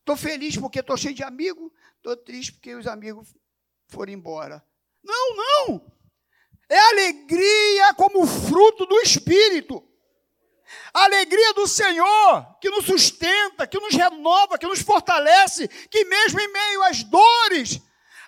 Estou 0.00 0.16
feliz 0.16 0.56
porque 0.56 0.80
estou 0.80 0.96
cheio 0.96 1.14
de 1.14 1.22
amigos, 1.22 1.70
estou 1.96 2.16
triste 2.16 2.54
porque 2.54 2.74
os 2.74 2.86
amigos 2.86 3.34
foram 3.88 4.12
embora. 4.12 4.66
Não, 5.02 5.36
não! 5.36 5.92
É 6.68 6.78
alegria 6.78 7.94
como 7.94 8.26
fruto 8.26 8.86
do 8.86 8.98
Espírito. 9.00 9.82
A 10.92 11.04
alegria 11.04 11.52
do 11.54 11.66
Senhor 11.66 12.58
que 12.60 12.70
nos 12.70 12.86
sustenta, 12.86 13.66
que 13.66 13.78
nos 13.78 13.94
renova, 13.94 14.58
que 14.58 14.66
nos 14.66 14.80
fortalece, 14.80 15.68
que 15.68 16.04
mesmo 16.04 16.40
em 16.40 16.48
meio 16.48 16.82
às 16.84 17.02
dores, 17.02 17.80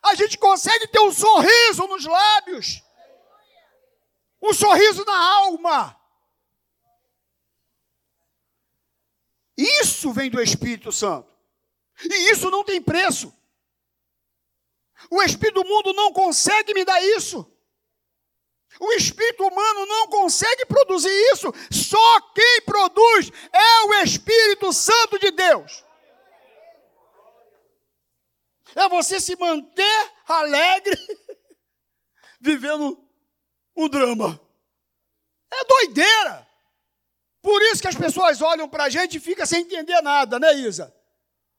a 0.02 0.14
gente 0.14 0.36
consegue 0.38 0.86
ter 0.88 1.00
um 1.00 1.12
sorriso 1.12 1.86
nos 1.86 2.04
lábios 2.04 2.86
um 4.46 4.52
sorriso 4.52 5.04
na 5.04 5.34
alma. 5.36 6.00
Isso 9.56 10.12
vem 10.12 10.30
do 10.30 10.40
Espírito 10.40 10.92
Santo. 10.92 11.34
E 12.04 12.30
isso 12.30 12.50
não 12.50 12.62
tem 12.62 12.80
preço. 12.80 13.34
O 15.10 15.22
espírito 15.22 15.62
do 15.62 15.68
mundo 15.68 15.92
não 15.92 16.12
consegue 16.12 16.74
me 16.74 16.84
dar 16.84 17.00
isso. 17.02 17.50
O 18.78 18.92
espírito 18.92 19.46
humano 19.46 19.86
não 19.86 20.08
consegue 20.08 20.66
produzir 20.66 21.10
isso. 21.32 21.52
Só 21.70 22.20
quem 22.32 22.62
produz 22.62 23.30
é 23.52 23.82
o 23.86 23.94
Espírito 24.02 24.72
Santo 24.72 25.18
de 25.18 25.30
Deus. 25.30 25.84
É 28.74 28.88
você 28.88 29.18
se 29.18 29.34
manter 29.36 30.12
alegre, 30.26 30.96
vivendo 32.40 33.02
um 33.74 33.88
drama. 33.88 34.38
É 35.50 35.64
doideira. 35.64 36.46
Por 37.40 37.62
isso 37.62 37.80
que 37.80 37.88
as 37.88 37.94
pessoas 37.94 38.42
olham 38.42 38.68
para 38.68 38.84
a 38.84 38.88
gente 38.90 39.16
e 39.16 39.20
ficam 39.20 39.46
sem 39.46 39.62
entender 39.62 40.00
nada, 40.02 40.38
né, 40.38 40.52
Isa? 40.54 40.94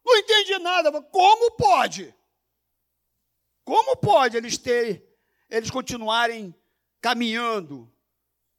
Não 0.06 0.18
entende 0.18 0.60
nada. 0.60 1.02
Como 1.02 1.52
pode? 1.52 2.14
Como 3.64 3.98
pode 3.98 4.38
eles 4.38 4.58
terem, 4.58 5.04
eles 5.50 5.72
continuarem 5.72 6.57
caminhando, 7.02 7.92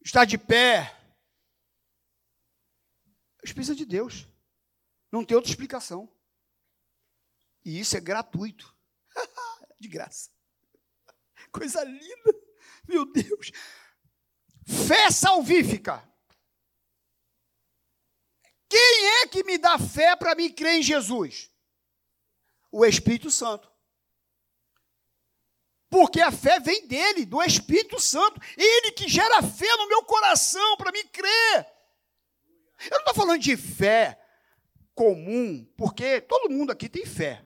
estar 0.04 0.24
de 0.24 0.38
pé? 0.38 0.94
Espírito 3.42 3.74
de 3.74 3.84
Deus. 3.84 4.26
Não 5.10 5.24
tem 5.24 5.36
outra 5.36 5.50
explicação. 5.50 6.12
E 7.64 7.78
isso 7.80 7.96
é 7.96 8.00
gratuito. 8.00 8.74
de 9.78 9.88
graça. 9.88 10.30
Coisa 11.50 11.82
linda. 11.84 12.34
Meu 12.86 13.10
Deus. 13.10 13.50
Fé 14.86 15.10
salvífica. 15.10 16.06
Quem 18.68 19.06
é 19.22 19.26
que 19.26 19.42
me 19.44 19.56
dá 19.56 19.78
fé 19.78 20.14
para 20.14 20.34
me 20.34 20.52
crer 20.52 20.80
em 20.80 20.82
Jesus? 20.82 21.50
O 22.70 22.84
Espírito 22.84 23.30
Santo. 23.30 23.72
Porque 25.90 26.20
a 26.20 26.30
fé 26.30 26.60
vem 26.60 26.86
dele, 26.86 27.24
do 27.24 27.42
Espírito 27.42 27.98
Santo. 28.00 28.40
Ele 28.56 28.92
que 28.92 29.08
gera 29.08 29.42
fé 29.42 29.76
no 29.76 29.88
meu 29.88 30.02
coração 30.04 30.76
para 30.76 30.92
me 30.92 31.02
crer. 31.04 31.66
Eu 32.84 32.90
não 32.90 32.98
estou 32.98 33.14
falando 33.14 33.40
de 33.40 33.56
fé 33.56 34.20
comum, 34.94 35.64
porque 35.76 36.20
todo 36.20 36.50
mundo 36.50 36.72
aqui 36.72 36.88
tem 36.88 37.06
fé. 37.06 37.44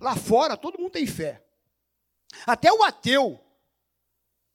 Lá 0.00 0.14
fora, 0.14 0.56
todo 0.56 0.78
mundo 0.78 0.92
tem 0.92 1.06
fé. 1.06 1.44
Até 2.46 2.72
o 2.72 2.82
ateu, 2.82 3.42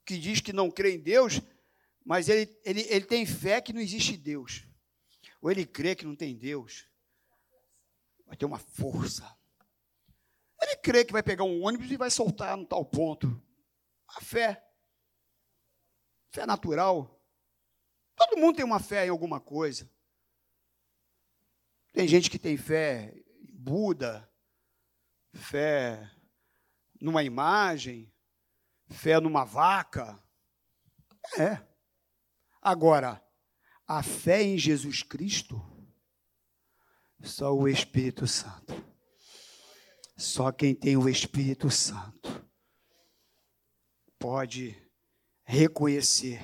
que 0.06 0.18
diz 0.18 0.40
que 0.40 0.54
não 0.54 0.70
crê 0.70 0.94
em 0.94 1.00
Deus, 1.00 1.42
mas 2.06 2.30
ele, 2.30 2.60
ele, 2.64 2.82
ele 2.90 3.06
tem 3.06 3.26
fé 3.26 3.62
que 3.62 3.74
não 3.74 3.82
existe 3.82 4.16
Deus. 4.18 4.64
Ou 5.42 5.52
ele 5.52 5.66
crê 5.66 5.96
que 5.96 6.06
não 6.06 6.16
tem 6.16 6.36
Deus. 6.36 6.88
Vai 8.26 8.38
ter 8.38 8.46
uma 8.46 8.60
força. 8.60 9.30
Crê 10.82 11.06
que 11.06 11.14
vai 11.14 11.24
pegar 11.24 11.44
um 11.44 11.64
ônibus 11.64 11.92
e 11.92 11.98
vai 11.98 12.10
soltar 12.10 12.58
no 12.58 12.66
tal 12.66 12.84
ponto. 12.84 13.42
A 14.08 14.22
fé. 14.22 14.64
Fé 16.30 16.46
natural. 16.46 17.20
Todo 18.16 18.38
mundo 18.38 18.56
tem 18.56 18.66
uma 18.66 18.80
fé 18.80 19.06
em 19.06 19.10
alguma 19.10 19.40
coisa. 19.40 19.90
Tem 21.94 22.08
gente 22.08 22.30
que 22.30 22.40
tem 22.40 22.56
fé 22.58 23.14
em 23.42 23.54
Buda, 23.54 24.30
fé 25.34 26.10
numa 27.00 27.24
imagem, 27.24 28.12
fé 28.90 29.20
numa 29.20 29.44
vaca. 29.44 30.22
É. 31.38 31.62
Agora, 32.62 33.24
a 33.88 34.02
fé 34.02 34.42
em 34.42 34.58
Jesus 34.58 35.04
Cristo, 35.04 35.62
só 37.22 37.54
o 37.54 37.68
Espírito 37.68 38.26
Santo. 38.26 38.91
Só 40.22 40.52
quem 40.52 40.76
tem 40.76 40.96
o 40.96 41.10
Espírito 41.10 41.72
Santo 41.72 42.46
pode 44.20 44.78
reconhecer 45.44 46.40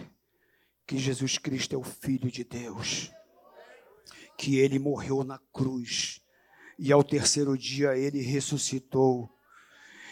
que 0.88 0.98
Jesus 0.98 1.38
Cristo 1.38 1.76
é 1.76 1.78
o 1.78 1.84
Filho 1.84 2.32
de 2.32 2.44
Deus, 2.44 3.12
que 4.36 4.58
ele 4.58 4.80
morreu 4.80 5.24
na 5.24 5.40
cruz 5.54 6.20
e 6.80 6.92
ao 6.92 7.04
terceiro 7.04 7.56
dia 7.56 7.96
ele 7.96 8.20
ressuscitou 8.20 9.30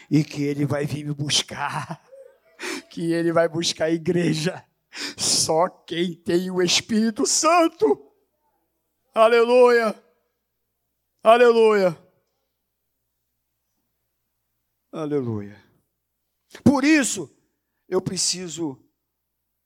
e 0.08 0.22
que 0.22 0.44
ele 0.44 0.64
vai 0.64 0.86
vir 0.86 1.04
me 1.04 1.12
buscar, 1.12 2.00
que 2.88 3.12
ele 3.12 3.32
vai 3.32 3.48
buscar 3.48 3.86
a 3.86 3.90
igreja 3.90 4.64
só 5.18 5.68
quem 5.68 6.14
tem 6.14 6.52
o 6.52 6.62
Espírito 6.62 7.26
Santo. 7.26 8.12
Aleluia. 9.12 9.92
Aleluia. 11.20 12.05
Aleluia. 14.96 15.62
Por 16.64 16.82
isso, 16.82 17.30
eu 17.86 18.00
preciso 18.00 18.82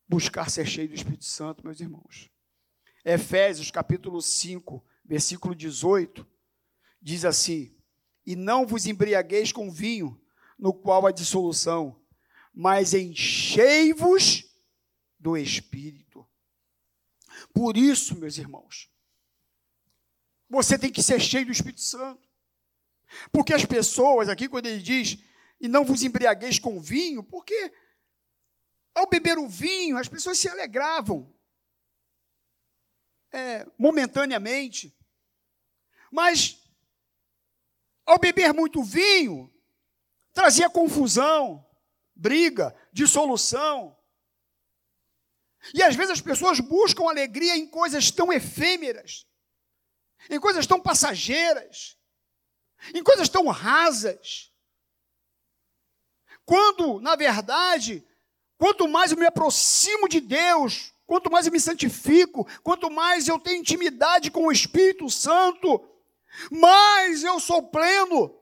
buscar 0.09 0.51
ser 0.51 0.67
cheio 0.67 0.89
do 0.89 0.95
Espírito 0.97 1.25
Santo, 1.25 1.65
meus 1.65 1.79
irmãos. 1.79 2.29
Efésios 3.05 3.71
capítulo 3.71 4.21
5, 4.21 4.85
versículo 5.05 5.55
18, 5.55 6.27
diz 7.01 7.25
assim: 7.25 7.73
E 8.27 8.35
não 8.35 8.67
vos 8.67 8.87
embriagueis 8.87 9.53
com 9.53 9.71
vinho, 9.71 10.21
no 10.59 10.75
qual 10.75 11.07
há 11.07 11.13
dissolução, 11.13 12.05
mas 12.53 12.93
enchei-vos 12.93 14.53
do 15.17 15.37
Espírito. 15.37 16.29
Por 17.55 17.77
isso, 17.77 18.19
meus 18.19 18.37
irmãos, 18.37 18.91
você 20.49 20.77
tem 20.77 20.91
que 20.91 21.05
ser 21.05 21.21
cheio 21.21 21.47
do 21.47 21.53
Espírito 21.53 21.83
Santo. 21.83 22.30
Porque 23.33 23.55
as 23.55 23.65
pessoas, 23.65 24.29
aqui, 24.29 24.49
quando 24.49 24.67
ele 24.67 24.83
diz, 24.83 25.19
e 25.61 25.69
não 25.69 25.85
vos 25.85 26.03
embriagueis 26.03 26.59
com 26.59 26.81
vinho, 26.81 27.23
porque 27.23 27.73
ao 28.95 29.09
beber 29.09 29.39
o 29.39 29.49
vinho, 29.49 29.97
as 29.97 30.09
pessoas 30.09 30.39
se 30.39 30.49
alegravam 30.49 31.33
é, 33.33 33.67
momentaneamente. 33.79 34.97
Mas, 36.11 36.61
ao 38.05 38.19
beber 38.19 38.53
muito 38.53 38.83
vinho, 38.83 39.53
trazia 40.33 40.69
confusão, 40.69 41.65
briga, 42.15 42.75
dissolução. 42.93 43.97
E 45.75 45.83
às 45.83 45.95
vezes 45.95 46.13
as 46.13 46.21
pessoas 46.21 46.59
buscam 46.59 47.09
alegria 47.09 47.57
em 47.57 47.67
coisas 47.67 48.11
tão 48.11 48.33
efêmeras, 48.33 49.27
em 50.29 50.41
coisas 50.41 50.67
tão 50.67 50.81
passageiras, 50.81 52.00
em 52.95 53.03
coisas 53.03 53.29
tão 53.29 53.47
rasas. 53.49 54.51
Quando, 56.45 57.01
na 57.01 57.17
verdade, 57.17 58.07
quanto 58.59 58.89
mais 58.89 59.13
eu 59.13 59.19
me 59.19 59.27
aproximo 59.27 60.09
de 60.09 60.21
Deus, 60.21 60.93
quanto 61.07 61.31
mais 61.31 61.47
eu 61.47 61.53
me 61.53 61.61
santifico, 61.61 62.47
quanto 62.63 62.91
mais 62.91 63.29
eu 63.29 63.39
tenho 63.39 63.61
intimidade 63.61 64.31
com 64.31 64.47
o 64.47 64.53
Espírito 64.53 65.09
Santo, 65.09 65.89
mais 66.51 67.23
eu 67.23 67.39
sou 67.39 67.63
pleno, 67.63 68.37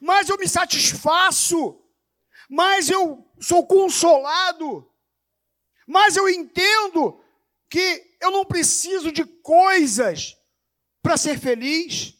mais 0.00 0.28
eu 0.28 0.38
me 0.38 0.48
satisfaço, 0.48 1.80
mais 2.48 2.90
eu 2.90 3.26
sou 3.40 3.66
consolado 3.66 4.90
mas 5.90 6.16
eu 6.16 6.28
entendo 6.28 7.20
que 7.68 8.16
eu 8.20 8.30
não 8.30 8.44
preciso 8.44 9.10
de 9.10 9.24
coisas 9.24 10.36
para 11.02 11.16
ser 11.16 11.36
feliz. 11.36 12.14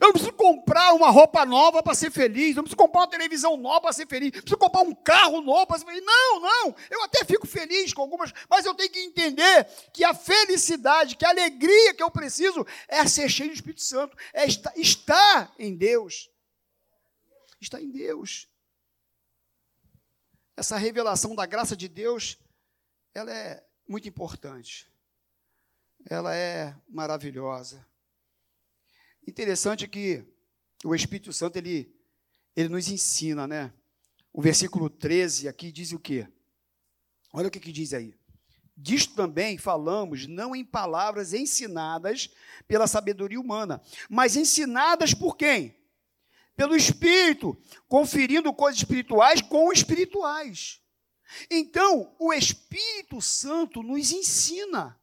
Eu 0.00 0.08
não 0.08 0.12
preciso 0.12 0.32
comprar 0.32 0.92
uma 0.92 1.10
roupa 1.10 1.44
nova 1.46 1.82
para 1.82 1.94
ser 1.94 2.10
feliz, 2.10 2.54
não 2.54 2.62
preciso 2.62 2.76
comprar 2.76 3.00
uma 3.00 3.10
televisão 3.10 3.56
nova 3.56 3.82
para 3.82 3.92
ser 3.92 4.06
feliz, 4.06 4.32
não 4.32 4.42
preciso 4.42 4.58
comprar 4.58 4.82
um 4.82 4.94
carro 4.94 5.40
novo 5.40 5.66
para 5.66 5.78
ser 5.78 5.86
feliz. 5.86 6.04
Não, 6.04 6.40
não, 6.40 6.76
eu 6.90 7.02
até 7.04 7.24
fico 7.24 7.46
feliz 7.46 7.92
com 7.92 8.02
algumas, 8.02 8.32
mas 8.48 8.66
eu 8.66 8.74
tenho 8.74 8.90
que 8.90 9.00
entender 9.00 9.64
que 9.92 10.04
a 10.04 10.14
felicidade, 10.14 11.16
que 11.16 11.24
a 11.24 11.30
alegria 11.30 11.94
que 11.94 12.02
eu 12.02 12.10
preciso 12.10 12.66
é 12.86 13.06
ser 13.06 13.28
cheio 13.28 13.50
do 13.50 13.54
Espírito 13.54 13.82
Santo, 13.82 14.16
é 14.32 14.46
estar 14.46 15.52
em 15.58 15.74
Deus. 15.74 16.30
Está 17.60 17.80
em 17.80 17.90
Deus 17.90 18.48
essa 20.58 20.76
revelação 20.76 21.36
da 21.36 21.46
graça 21.46 21.76
de 21.76 21.88
Deus, 21.88 22.36
ela 23.14 23.32
é 23.32 23.64
muito 23.86 24.08
importante. 24.08 24.90
Ela 26.10 26.34
é 26.34 26.74
maravilhosa. 26.88 27.86
Interessante 29.28 29.86
que 29.86 30.24
o 30.84 30.94
Espírito 30.94 31.32
Santo 31.32 31.56
ele 31.56 31.94
ele 32.56 32.68
nos 32.68 32.88
ensina, 32.88 33.46
né? 33.46 33.72
O 34.32 34.42
versículo 34.42 34.90
13 34.90 35.46
aqui 35.46 35.70
diz 35.70 35.92
o 35.92 35.98
quê? 35.98 36.26
Olha 37.32 37.46
o 37.46 37.50
que, 37.50 37.60
que 37.60 37.70
diz 37.70 37.92
aí. 37.92 38.14
Disto 38.76 39.14
também 39.14 39.58
falamos 39.58 40.26
não 40.26 40.56
em 40.56 40.64
palavras 40.64 41.32
ensinadas 41.32 42.30
pela 42.66 42.86
sabedoria 42.86 43.40
humana, 43.40 43.80
mas 44.08 44.34
ensinadas 44.34 45.14
por 45.14 45.36
quem? 45.36 45.78
pelo 46.58 46.74
Espírito, 46.74 47.56
conferindo 47.86 48.52
coisas 48.52 48.80
espirituais 48.80 49.40
com 49.40 49.72
espirituais. 49.72 50.80
Então, 51.48 52.12
o 52.18 52.32
Espírito 52.32 53.20
Santo 53.22 53.80
nos 53.80 54.10
ensina. 54.10 55.00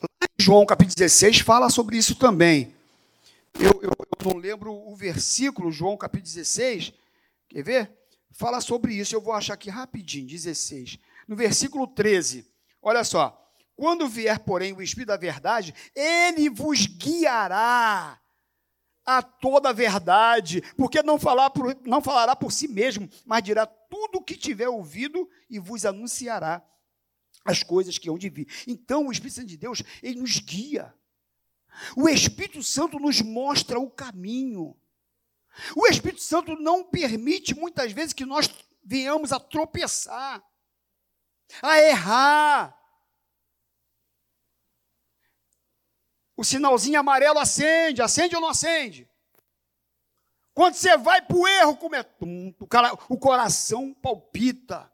Lá 0.00 0.28
em 0.35 0.35
João 0.46 0.64
capítulo 0.64 0.94
16 0.94 1.40
fala 1.40 1.68
sobre 1.68 1.96
isso 1.96 2.14
também. 2.14 2.72
Eu, 3.58 3.80
eu, 3.82 3.90
eu 3.90 4.32
não 4.32 4.38
lembro 4.38 4.72
o 4.72 4.94
versículo, 4.94 5.72
João 5.72 5.96
capítulo 5.96 6.32
16, 6.32 6.92
quer 7.48 7.62
ver? 7.64 7.90
Fala 8.30 8.60
sobre 8.60 8.94
isso, 8.94 9.12
eu 9.12 9.20
vou 9.20 9.32
achar 9.32 9.54
aqui 9.54 9.68
rapidinho, 9.68 10.28
16. 10.28 11.00
No 11.26 11.34
versículo 11.34 11.88
13, 11.88 12.46
olha 12.80 13.02
só. 13.02 13.44
Quando 13.74 14.06
vier, 14.06 14.38
porém, 14.38 14.72
o 14.72 14.80
Espírito 14.80 15.08
da 15.08 15.16
verdade, 15.16 15.74
ele 15.92 16.48
vos 16.48 16.86
guiará 16.86 18.16
a 19.04 19.22
toda 19.22 19.70
a 19.70 19.72
verdade, 19.72 20.62
porque 20.76 21.02
não, 21.02 21.18
falar 21.18 21.50
por, 21.50 21.76
não 21.84 22.00
falará 22.00 22.36
por 22.36 22.52
si 22.52 22.68
mesmo, 22.68 23.10
mas 23.24 23.42
dirá 23.42 23.66
tudo 23.66 24.18
o 24.18 24.22
que 24.22 24.36
tiver 24.36 24.68
ouvido 24.68 25.28
e 25.50 25.58
vos 25.58 25.84
anunciará 25.84 26.62
as 27.46 27.62
coisas 27.62 27.98
que 27.98 28.08
hão 28.10 28.18
de 28.18 28.28
vir. 28.28 28.46
Então, 28.66 29.06
o 29.06 29.12
Espírito 29.12 29.36
Santo 29.36 29.48
de 29.48 29.56
Deus, 29.56 29.82
ele 30.02 30.20
nos 30.20 30.38
guia. 30.38 30.94
O 31.96 32.08
Espírito 32.08 32.62
Santo 32.62 32.98
nos 32.98 33.20
mostra 33.20 33.78
o 33.78 33.90
caminho. 33.90 34.76
O 35.74 35.86
Espírito 35.86 36.22
Santo 36.22 36.54
não 36.56 36.84
permite 36.84 37.54
muitas 37.54 37.92
vezes 37.92 38.12
que 38.12 38.26
nós 38.26 38.48
venhamos 38.84 39.32
a 39.32 39.40
tropeçar, 39.40 40.42
a 41.62 41.78
errar. 41.80 42.76
O 46.36 46.44
sinalzinho 46.44 47.00
amarelo 47.00 47.38
acende, 47.38 48.02
acende 48.02 48.34
ou 48.34 48.42
não 48.42 48.50
acende? 48.50 49.10
Quando 50.52 50.74
você 50.74 50.96
vai 50.96 51.20
para 51.20 51.36
o 51.36 51.46
erro, 51.46 51.76
como 51.76 51.94
é 51.94 52.00
o, 52.60 52.66
cara, 52.66 52.92
o 53.08 53.18
coração 53.18 53.92
palpita. 53.92 54.90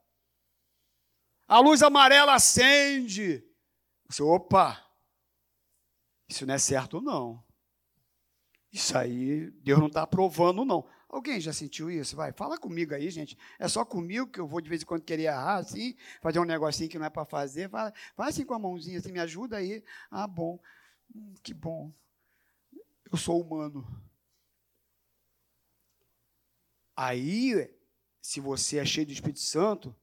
A 1.52 1.58
luz 1.58 1.82
amarela 1.82 2.32
acende. 2.32 3.46
Você, 4.08 4.22
opa, 4.22 4.82
isso 6.26 6.46
não 6.46 6.54
é 6.54 6.58
certo, 6.58 6.98
não. 6.98 7.44
Isso 8.72 8.96
aí, 8.96 9.50
Deus 9.60 9.78
não 9.78 9.88
está 9.88 10.00
aprovando, 10.00 10.64
não. 10.64 10.88
Alguém 11.10 11.38
já 11.42 11.52
sentiu 11.52 11.90
isso? 11.90 12.16
Vai, 12.16 12.32
fala 12.32 12.56
comigo 12.56 12.94
aí, 12.94 13.10
gente. 13.10 13.36
É 13.58 13.68
só 13.68 13.84
comigo 13.84 14.28
que 14.28 14.40
eu 14.40 14.48
vou 14.48 14.62
de 14.62 14.70
vez 14.70 14.80
em 14.80 14.86
quando 14.86 15.04
querer 15.04 15.24
errar, 15.24 15.56
assim, 15.56 15.94
fazer 16.22 16.38
um 16.40 16.46
negocinho 16.46 16.88
que 16.88 16.98
não 16.98 17.04
é 17.04 17.10
para 17.10 17.26
fazer. 17.26 17.68
Fala, 17.68 17.92
fala 18.16 18.30
assim 18.30 18.46
com 18.46 18.54
a 18.54 18.58
mãozinha, 18.58 18.98
assim, 18.98 19.12
me 19.12 19.20
ajuda 19.20 19.58
aí. 19.58 19.84
Ah, 20.10 20.26
bom. 20.26 20.58
Hum, 21.14 21.34
que 21.42 21.52
bom. 21.52 21.92
Eu 23.12 23.18
sou 23.18 23.38
humano. 23.38 23.86
Aí, 26.96 27.70
se 28.22 28.40
você 28.40 28.78
é 28.78 28.86
cheio 28.86 29.06
do 29.06 29.12
Espírito 29.12 29.40
Santo, 29.40 29.94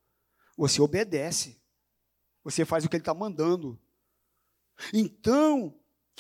você 0.59 0.81
obedece. 0.81 1.57
Você 2.43 2.65
faz 2.65 2.83
o 2.83 2.89
que 2.89 2.97
ele 2.97 3.01
está 3.01 3.13
mandando. 3.13 3.79
Então, 4.93 5.73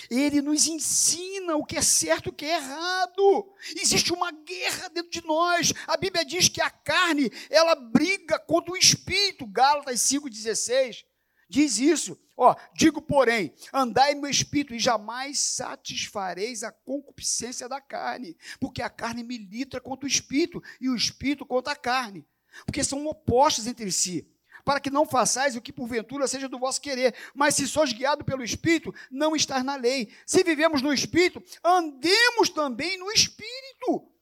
ele 0.09 0.41
nos 0.41 0.65
ensina 0.65 1.57
o 1.57 1.65
que 1.65 1.75
é 1.75 1.81
certo 1.81 2.27
e 2.27 2.29
o 2.29 2.33
que 2.33 2.45
é 2.45 2.55
errado. 2.55 3.53
Existe 3.75 4.13
uma 4.13 4.31
guerra 4.31 4.87
dentro 4.89 5.11
de 5.11 5.25
nós. 5.25 5.73
A 5.85 5.97
Bíblia 5.97 6.23
diz 6.23 6.47
que 6.47 6.61
a 6.61 6.69
carne, 6.69 7.29
ela 7.49 7.75
briga 7.75 8.39
contra 8.39 8.71
o 8.71 8.77
espírito. 8.77 9.45
Gálatas 9.45 9.99
5:16 10.01 11.03
diz 11.49 11.77
isso. 11.77 12.17
Ó, 12.37 12.55
digo, 12.73 13.01
porém, 13.01 13.53
andai 13.73 14.15
no 14.15 14.25
espírito 14.25 14.73
e 14.73 14.79
jamais 14.79 15.39
satisfareis 15.39 16.63
a 16.63 16.71
concupiscência 16.71 17.67
da 17.67 17.81
carne, 17.81 18.37
porque 18.61 18.81
a 18.81 18.89
carne 18.89 19.23
milita 19.23 19.81
contra 19.81 20.05
o 20.05 20.09
espírito 20.09 20.63
e 20.79 20.87
o 20.87 20.95
espírito 20.95 21.45
contra 21.45 21.73
a 21.73 21.75
carne, 21.75 22.25
porque 22.65 22.83
são 22.83 23.05
opostos 23.07 23.67
entre 23.67 23.91
si 23.91 24.29
para 24.63 24.79
que 24.79 24.91
não 24.91 25.05
façais 25.05 25.55
o 25.55 25.61
que 25.61 25.73
porventura 25.73 26.27
seja 26.27 26.47
do 26.47 26.59
vosso 26.59 26.79
querer, 26.79 27.15
mas 27.33 27.55
se 27.55 27.67
sois 27.67 27.91
guiado 27.91 28.23
pelo 28.23 28.43
Espírito, 28.43 28.93
não 29.09 29.35
estar 29.35 29.63
na 29.63 29.75
lei. 29.75 30.13
Se 30.27 30.43
vivemos 30.43 30.81
no 30.81 30.93
Espírito, 30.93 31.43
andemos 31.63 32.49
também 32.49 32.95
no 32.97 33.09
Espírito. 33.11 34.13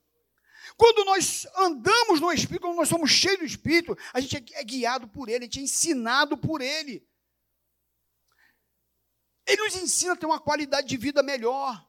Quando 0.76 1.04
nós 1.04 1.46
andamos 1.56 2.20
no 2.20 2.32
Espírito, 2.32 2.62
quando 2.62 2.76
nós 2.76 2.88
somos 2.88 3.10
cheios 3.10 3.40
do 3.40 3.44
Espírito, 3.44 3.98
a 4.12 4.20
gente 4.20 4.42
é 4.54 4.64
guiado 4.64 5.08
por 5.08 5.28
Ele, 5.28 5.44
a 5.44 5.46
gente 5.46 5.58
é 5.58 5.62
ensinado 5.62 6.38
por 6.38 6.62
Ele. 6.62 7.06
Ele 9.46 9.62
nos 9.62 9.76
ensina 9.76 10.12
a 10.12 10.16
ter 10.16 10.26
uma 10.26 10.40
qualidade 10.40 10.86
de 10.86 10.96
vida 10.96 11.22
melhor, 11.22 11.86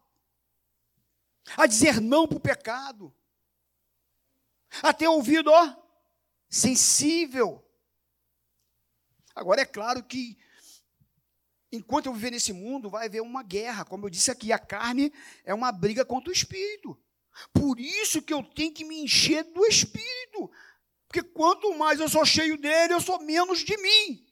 a 1.56 1.66
dizer 1.66 2.02
não 2.02 2.28
para 2.28 2.38
o 2.38 2.42
pecado, 2.42 3.16
a 4.82 4.94
ter 4.94 5.08
ouvido 5.08 5.52
ó, 5.52 5.76
sensível 6.50 7.64
Agora, 9.40 9.62
é 9.62 9.66
claro 9.66 10.04
que, 10.04 10.38
enquanto 11.72 12.08
eu 12.08 12.14
viver 12.14 12.32
nesse 12.32 12.52
mundo, 12.52 12.90
vai 12.90 13.06
haver 13.06 13.22
uma 13.22 13.42
guerra. 13.42 13.86
Como 13.86 14.06
eu 14.06 14.10
disse 14.10 14.30
aqui, 14.30 14.52
a 14.52 14.60
carne 14.60 15.14
é 15.46 15.54
uma 15.54 15.72
briga 15.72 16.04
contra 16.04 16.30
o 16.30 16.34
espírito. 16.34 17.02
Por 17.54 17.80
isso 17.80 18.22
que 18.22 18.34
eu 18.34 18.44
tenho 18.44 18.74
que 18.74 18.84
me 18.84 19.02
encher 19.02 19.46
do 19.46 19.66
espírito. 19.66 20.52
Porque 21.08 21.24
quanto 21.24 21.74
mais 21.78 22.02
eu 22.02 22.10
sou 22.10 22.26
cheio 22.26 22.58
dele, 22.58 22.94
eu 22.94 23.00
sou 23.00 23.18
menos 23.22 23.60
de 23.60 23.78
mim. 23.78 24.28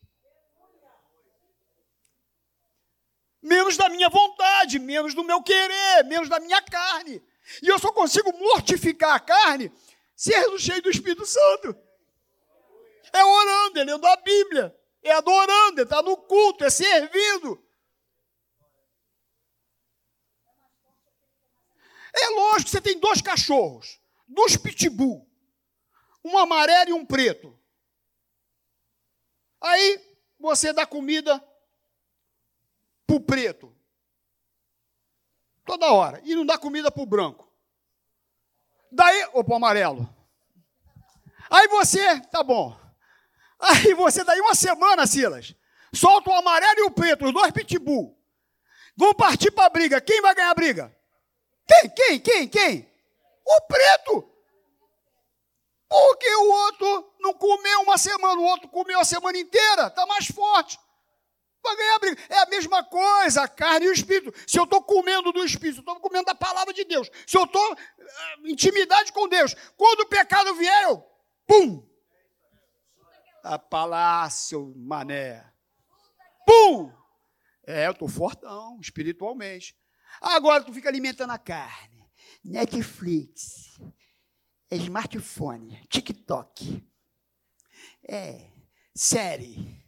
Menos 3.41 3.77
da 3.77 3.87
minha 3.87 4.09
vontade, 4.09 4.77
menos 4.77 5.13
do 5.13 5.23
meu 5.23 5.41
querer, 5.41 6.03
menos 6.03 6.27
da 6.27 6.37
minha 6.37 6.61
carne. 6.61 7.23
E 7.63 7.67
eu 7.69 7.79
só 7.79 7.93
consigo 7.93 8.37
mortificar 8.37 9.15
a 9.15 9.21
carne 9.21 9.71
sendo 10.17 10.59
cheio 10.59 10.81
do 10.81 10.89
Espírito 10.89 11.25
Santo. 11.25 11.86
É 13.13 13.23
orando, 13.23 13.79
é 13.79 13.83
lendo 13.83 14.05
a 14.05 14.15
Bíblia, 14.17 14.77
é 15.01 15.11
adorando, 15.11 15.81
é 15.81 15.83
estar 15.83 16.01
no 16.01 16.17
culto, 16.17 16.63
é 16.63 16.69
servindo. 16.69 17.63
É 22.13 22.29
lógico 22.29 22.65
que 22.65 22.69
você 22.71 22.81
tem 22.81 22.99
dois 22.99 23.21
cachorros, 23.21 24.01
dois 24.27 24.57
pitbull, 24.57 25.29
um 26.23 26.37
amarelo 26.37 26.89
e 26.89 26.93
um 26.93 27.05
preto. 27.05 27.57
Aí 29.61 30.17
você 30.39 30.73
dá 30.73 30.85
comida 30.85 31.39
para 33.05 33.15
o 33.15 33.21
preto, 33.21 33.75
toda 35.65 35.91
hora, 35.91 36.21
e 36.23 36.35
não 36.35 36.45
dá 36.45 36.57
comida 36.57 36.91
para 36.91 37.03
o 37.03 37.05
branco. 37.05 37.47
Daí, 38.91 39.29
ou 39.33 39.43
para 39.43 39.53
o 39.53 39.57
amarelo. 39.57 40.17
Aí 41.49 41.67
você, 41.67 42.19
tá 42.27 42.43
bom, 42.43 42.77
Aí 43.59 43.93
você, 43.93 44.23
daí 44.23 44.39
uma 44.39 44.55
semana, 44.55 45.07
Silas, 45.07 45.55
solta 45.93 46.29
o 46.29 46.33
amarelo 46.33 46.79
e 46.79 46.83
o 46.83 46.91
preto, 46.91 47.25
os 47.25 47.33
dois 47.33 47.51
pitbull. 47.51 48.17
Vão 48.95 49.13
partir 49.13 49.51
para 49.51 49.65
a 49.65 49.69
briga. 49.69 50.01
Quem 50.01 50.21
vai 50.21 50.33
ganhar 50.33 50.51
a 50.51 50.55
briga? 50.55 50.95
Quem? 51.67 51.89
Quem? 51.89 52.19
Quem? 52.19 52.47
Quem? 52.47 52.91
O 53.45 53.61
preto. 53.61 54.31
Porque 55.89 56.35
o 56.35 56.49
outro 56.49 57.13
não 57.19 57.33
comeu 57.33 57.81
uma 57.81 57.97
semana, 57.97 58.39
o 58.39 58.43
outro 58.43 58.67
comeu 58.67 58.99
a 58.99 59.05
semana 59.05 59.37
inteira, 59.37 59.87
está 59.87 60.05
mais 60.05 60.25
forte. 60.27 60.77
Vai 61.63 61.75
ganhar 61.75 61.95
a 61.95 61.99
briga. 61.99 62.21
É 62.29 62.39
a 62.39 62.45
mesma 62.47 62.83
coisa, 62.83 63.43
a 63.43 63.47
carne 63.47 63.85
e 63.85 63.89
o 63.89 63.93
espírito. 63.93 64.33
Se 64.47 64.59
eu 64.59 64.63
estou 64.63 64.81
comendo 64.81 65.31
do 65.31 65.43
espírito, 65.43 65.79
estou 65.79 65.99
comendo 65.99 66.25
da 66.25 66.35
palavra 66.35 66.73
de 66.73 66.83
Deus. 66.83 67.09
Se 67.25 67.37
eu 67.37 67.43
estou 67.43 67.73
uh, 67.73 67.77
intimidade 68.45 69.11
com 69.11 69.27
Deus, 69.27 69.55
quando 69.75 70.01
o 70.01 70.07
pecado 70.07 70.55
vier, 70.55 70.83
eu, 70.83 71.03
pum, 71.45 71.86
a 73.47 73.57
palácio, 73.57 74.73
mané. 74.75 75.43
Pum! 76.45 76.91
É, 77.65 77.87
eu 77.87 77.91
estou 77.91 78.07
fortão, 78.07 78.79
espiritualmente. 78.79 79.75
Agora 80.21 80.63
tu 80.63 80.73
fica 80.73 80.89
alimentando 80.89 81.31
a 81.31 81.37
carne. 81.37 82.05
Netflix, 82.43 83.79
smartphone, 84.71 85.81
TikTok. 85.87 86.85
É, 88.07 88.51
série. 88.95 89.83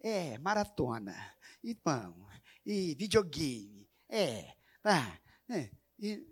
É, 0.00 0.38
maratona. 0.38 1.14
E 1.62 1.74
pão. 1.74 2.26
E 2.64 2.94
videogame. 2.94 3.88
É. 4.08 4.54
Ah, 4.84 5.18
é. 5.50 5.70
E... 5.98 6.26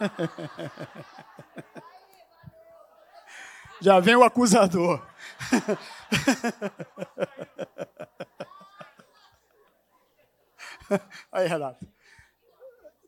Já 3.80 3.98
vem 3.98 4.14
o 4.14 4.22
acusador. 4.22 5.00
Aí, 11.32 11.46
Renato. 11.46 11.86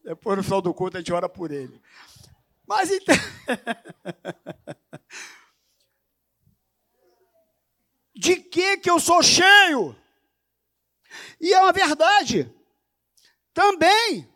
Depois 0.05 0.37
no 0.37 0.43
final 0.43 0.61
do 0.63 0.75
culto 0.75 0.97
a 0.97 1.01
gente 1.01 1.13
ora 1.13 1.29
por 1.29 1.53
ele. 1.53 1.81
Mas 2.67 2.91
então. 2.91 3.15
De 8.15 8.37
que 8.37 8.77
que 8.79 8.91
eu 8.91 9.01
sou 9.01 9.23
cheio? 9.23 9.97
E 11.41 11.53
é 11.53 11.61
uma 11.61 11.73
verdade. 11.73 12.53
Também. 13.53 14.29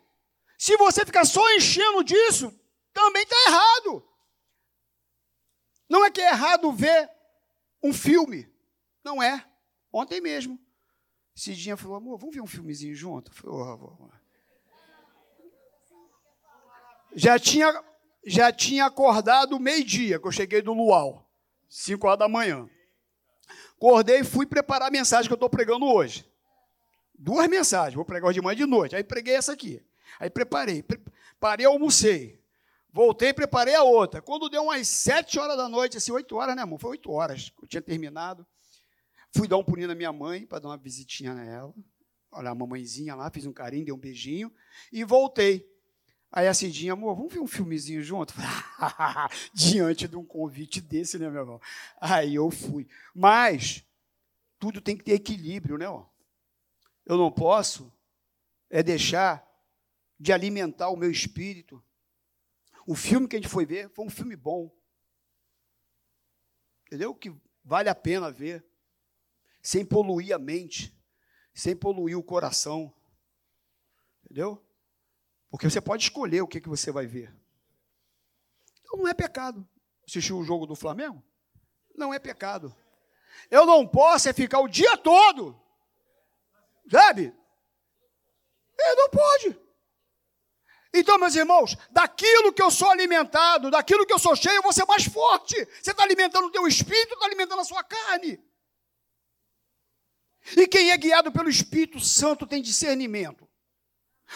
Se 0.57 0.75
você 0.77 1.05
ficar 1.05 1.25
só 1.25 1.41
enchendo 1.55 2.03
disso, 2.03 2.53
também 2.93 3.23
está 3.23 3.35
errado. 3.47 4.06
Não 5.89 6.05
é 6.05 6.11
que 6.11 6.21
é 6.21 6.29
errado 6.29 6.71
ver 6.71 7.09
um 7.81 7.93
filme. 7.93 8.49
Não 9.03 9.21
é. 9.21 9.45
Ontem 9.91 10.19
mesmo. 10.21 10.59
Cidinha 11.33 11.77
falou, 11.77 11.97
amor, 11.97 12.17
vamos 12.17 12.35
ver 12.35 12.41
um 12.41 12.47
filmezinho 12.47 12.95
junto? 12.95 13.31
Eu 13.31 13.35
falei, 13.35 13.55
oh, 13.55 14.09
Já 17.13 17.39
tinha, 17.39 17.83
já 18.25 18.51
tinha 18.51 18.85
acordado 18.85 19.59
meio-dia, 19.59 20.19
que 20.19 20.27
eu 20.27 20.31
cheguei 20.31 20.61
do 20.61 20.73
Luau, 20.73 21.29
5 21.69 22.05
horas 22.07 22.19
da 22.19 22.27
manhã. 22.27 22.69
Acordei 23.75 24.21
e 24.21 24.23
fui 24.23 24.45
preparar 24.45 24.87
a 24.87 24.91
mensagem 24.91 25.27
que 25.27 25.33
eu 25.33 25.37
estou 25.37 25.49
pregando 25.49 25.85
hoje. 25.85 26.29
Duas 27.17 27.47
mensagens, 27.47 27.95
vou 27.95 28.05
pregar 28.05 28.29
hoje 28.29 28.39
de 28.39 28.43
manhã 28.43 28.53
e 28.53 28.57
de 28.57 28.65
noite. 28.65 28.95
Aí 28.95 29.03
preguei 29.03 29.35
essa 29.35 29.53
aqui. 29.53 29.83
Aí 30.19 30.29
preparei. 30.29 30.83
Parei, 31.39 31.65
almocei. 31.65 32.39
Voltei, 32.91 33.33
preparei 33.33 33.75
a 33.75 33.83
outra. 33.83 34.21
Quando 34.21 34.49
deu 34.49 34.63
umas 34.63 34.87
sete 34.87 35.39
horas 35.39 35.57
da 35.57 35.69
noite, 35.69 35.97
assim, 35.97 36.11
oito 36.11 36.35
horas, 36.35 36.55
né, 36.55 36.61
amor? 36.61 36.79
Foi 36.79 36.91
oito 36.91 37.11
horas 37.11 37.49
que 37.49 37.63
eu 37.63 37.67
tinha 37.67 37.81
terminado. 37.81 38.45
Fui 39.35 39.47
dar 39.47 39.57
um 39.57 39.63
pulinho 39.63 39.87
na 39.87 39.95
minha 39.95 40.11
mãe, 40.11 40.45
para 40.45 40.59
dar 40.59 40.69
uma 40.69 40.77
visitinha 40.77 41.33
nela. 41.33 41.73
Olha, 42.31 42.49
a 42.49 42.55
mamãezinha 42.55 43.15
lá, 43.15 43.29
fiz 43.29 43.45
um 43.45 43.53
carinho, 43.53 43.85
dei 43.85 43.93
um 43.93 43.97
beijinho. 43.97 44.51
E 44.91 45.03
voltei. 45.03 45.67
Aí 46.31 46.47
a 46.47 46.53
Cidinha, 46.53 46.93
amor, 46.93 47.15
vamos 47.15 47.33
ver 47.33 47.39
um 47.39 47.47
filmezinho 47.47 48.03
junto? 48.03 48.33
Diante 49.53 50.07
de 50.07 50.15
um 50.15 50.25
convite 50.25 50.81
desse, 50.81 51.17
né, 51.17 51.29
meu 51.29 51.41
irmão? 51.41 51.61
Aí 52.01 52.35
eu 52.35 52.51
fui. 52.51 52.87
Mas, 53.13 53.83
tudo 54.59 54.81
tem 54.81 54.97
que 54.97 55.03
ter 55.03 55.13
equilíbrio, 55.13 55.77
né? 55.77 55.87
Ó? 55.87 56.05
Eu 57.05 57.17
não 57.17 57.31
posso 57.31 57.91
é 58.69 58.83
deixar 58.83 59.45
de 60.19 60.33
alimentar 60.33 60.89
o 60.89 60.97
meu 60.97 61.09
espírito. 61.09 61.81
O 62.87 62.95
filme 62.95 63.27
que 63.27 63.35
a 63.35 63.39
gente 63.39 63.51
foi 63.51 63.65
ver 63.65 63.89
foi 63.89 64.05
um 64.05 64.09
filme 64.09 64.33
bom. 64.33 64.73
Entendeu? 66.85 67.13
Que 67.13 67.35
vale 67.61 67.89
a 67.89 67.95
pena 67.95 68.31
ver. 68.31 68.65
Sem 69.61 69.85
poluir 69.85 70.33
a 70.33 70.39
mente. 70.39 70.97
Sem 71.53 71.75
poluir 71.75 72.17
o 72.17 72.23
coração. 72.23 72.95
Entendeu? 74.23 74.65
Porque 75.49 75.69
você 75.69 75.81
pode 75.81 76.03
escolher 76.03 76.41
o 76.41 76.47
que, 76.47 76.61
que 76.61 76.69
você 76.69 76.89
vai 76.89 77.05
ver. 77.05 77.35
Então 78.79 78.99
não 78.99 79.07
é 79.09 79.13
pecado. 79.13 79.67
Assistir 80.07 80.31
o 80.31 80.43
jogo 80.43 80.65
do 80.65 80.73
Flamengo? 80.73 81.21
Não 81.93 82.13
é 82.13 82.19
pecado. 82.19 82.73
Eu 83.51 83.65
não 83.65 83.85
posso 83.85 84.29
é 84.29 84.33
ficar 84.33 84.61
o 84.61 84.69
dia 84.69 84.97
todo. 84.97 85.61
Sabe? 86.89 87.35
Ele 88.79 88.95
não 88.95 89.09
pode. 89.09 89.66
Então, 90.99 91.19
meus 91.19 91.35
irmãos, 91.35 91.77
daquilo 91.91 92.51
que 92.51 92.61
eu 92.61 92.71
sou 92.71 92.89
alimentado, 92.89 93.69
daquilo 93.69 94.05
que 94.05 94.13
eu 94.13 94.19
sou 94.19 94.35
cheio, 94.35 94.55
eu 94.55 94.63
vou 94.63 94.73
ser 94.73 94.85
mais 94.85 95.05
forte. 95.05 95.55
Você 95.81 95.91
está 95.91 96.03
alimentando 96.03 96.47
o 96.47 96.51
teu 96.51 96.67
espírito, 96.67 97.13
está 97.13 97.25
alimentando 97.25 97.61
a 97.61 97.65
sua 97.65 97.83
carne. 97.83 98.39
E 100.55 100.67
quem 100.67 100.91
é 100.91 100.97
guiado 100.97 101.31
pelo 101.31 101.49
Espírito 101.49 101.99
Santo 101.99 102.47
tem 102.47 102.61
discernimento. 102.61 103.47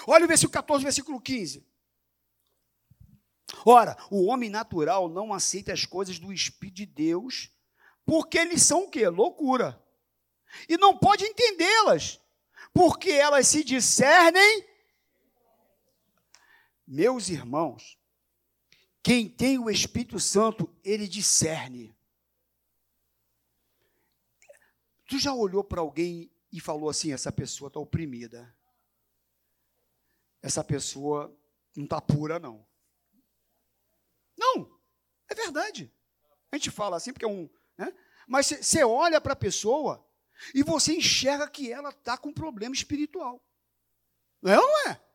Olha 0.05 0.25
o 0.25 0.27
versículo 0.27 0.53
14, 0.53 0.83
versículo 0.83 1.21
15. 1.21 1.65
Ora, 3.65 3.97
o 4.09 4.25
homem 4.25 4.49
natural 4.49 5.09
não 5.09 5.33
aceita 5.33 5.73
as 5.73 5.85
coisas 5.85 6.19
do 6.19 6.31
Espírito 6.31 6.75
de 6.75 6.85
Deus, 6.85 7.51
porque 8.05 8.37
eles 8.37 8.61
são 8.61 8.83
o 8.83 8.89
quê? 8.89 9.07
Loucura. 9.07 9.81
E 10.67 10.77
não 10.77 10.97
pode 10.97 11.25
entendê-las, 11.25 12.19
porque 12.73 13.11
elas 13.11 13.47
se 13.47 13.63
discernem 13.63 14.70
meus 16.91 17.29
irmãos, 17.29 17.97
quem 19.01 19.29
tem 19.29 19.57
o 19.57 19.69
Espírito 19.69 20.19
Santo, 20.19 20.69
ele 20.83 21.07
discerne. 21.07 21.95
Tu 25.07 25.17
já 25.17 25.33
olhou 25.33 25.63
para 25.63 25.79
alguém 25.79 26.29
e 26.51 26.59
falou 26.59 26.89
assim: 26.89 27.13
essa 27.13 27.31
pessoa 27.31 27.69
está 27.69 27.79
oprimida. 27.79 28.53
Essa 30.41 30.65
pessoa 30.65 31.33
não 31.77 31.85
está 31.85 32.01
pura, 32.01 32.39
não. 32.39 32.67
Não, 34.37 34.77
é 35.29 35.35
verdade. 35.35 35.89
A 36.51 36.57
gente 36.57 36.69
fala 36.69 36.97
assim 36.97 37.13
porque 37.13 37.25
é 37.25 37.29
um. 37.29 37.49
Né? 37.77 37.93
Mas 38.27 38.47
você 38.47 38.83
olha 38.83 39.21
para 39.21 39.31
a 39.31 39.37
pessoa 39.37 40.05
e 40.53 40.61
você 40.61 40.93
enxerga 40.93 41.49
que 41.49 41.71
ela 41.71 41.89
está 41.89 42.17
com 42.17 42.33
problema 42.33 42.75
espiritual. 42.75 43.41
Não 44.41 44.51
é 44.51 44.59
ou 44.59 44.67
não 44.67 44.91
é? 44.91 45.10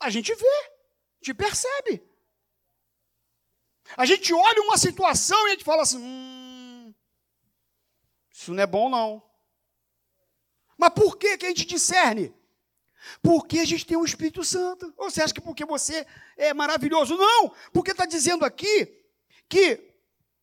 A 0.00 0.10
gente 0.10 0.34
vê, 0.34 0.46
a 0.46 1.24
gente 1.24 1.34
percebe. 1.34 2.02
A 3.96 4.04
gente 4.04 4.32
olha 4.32 4.62
uma 4.62 4.76
situação 4.76 5.46
e 5.46 5.50
a 5.50 5.52
gente 5.52 5.64
fala 5.64 5.82
assim: 5.82 5.98
hum, 5.98 6.94
isso 8.30 8.52
não 8.52 8.62
é 8.62 8.66
bom, 8.66 8.88
não. 8.88 9.22
Mas 10.76 10.90
por 10.90 11.16
que, 11.16 11.38
que 11.38 11.46
a 11.46 11.48
gente 11.48 11.66
discerne? 11.66 12.34
Porque 13.22 13.60
a 13.60 13.64
gente 13.64 13.86
tem 13.86 13.96
o 13.96 14.04
Espírito 14.04 14.44
Santo. 14.44 14.92
Ou 14.96 15.10
você 15.10 15.22
acha 15.22 15.32
que 15.32 15.40
porque 15.40 15.64
você 15.64 16.06
é 16.36 16.52
maravilhoso? 16.52 17.16
Não, 17.16 17.54
porque 17.72 17.92
está 17.92 18.04
dizendo 18.04 18.44
aqui 18.44 19.04
que 19.48 19.94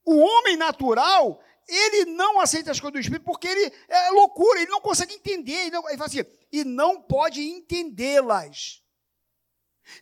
o 0.06 0.18
homem 0.18 0.58
natural, 0.58 1.42
ele 1.68 2.06
não 2.06 2.39
aceita 2.39 2.72
as 2.72 2.80
coisas 2.80 2.94
do 2.94 3.00
Espírito 3.00 3.26
porque 3.26 3.48
ele 3.48 3.74
é 3.88 4.10
loucura, 4.12 4.60
ele 4.60 4.72
não 4.72 4.82
consegue 4.82 5.13
entender. 5.13 5.54
Ele, 5.54 5.72
não, 5.72 5.88
ele 5.88 5.98
fala 5.98 6.08
assim, 6.08 6.26
e 6.52 6.63
não 6.63 7.02
pode 7.02 7.42
entendê-las. 7.42 8.83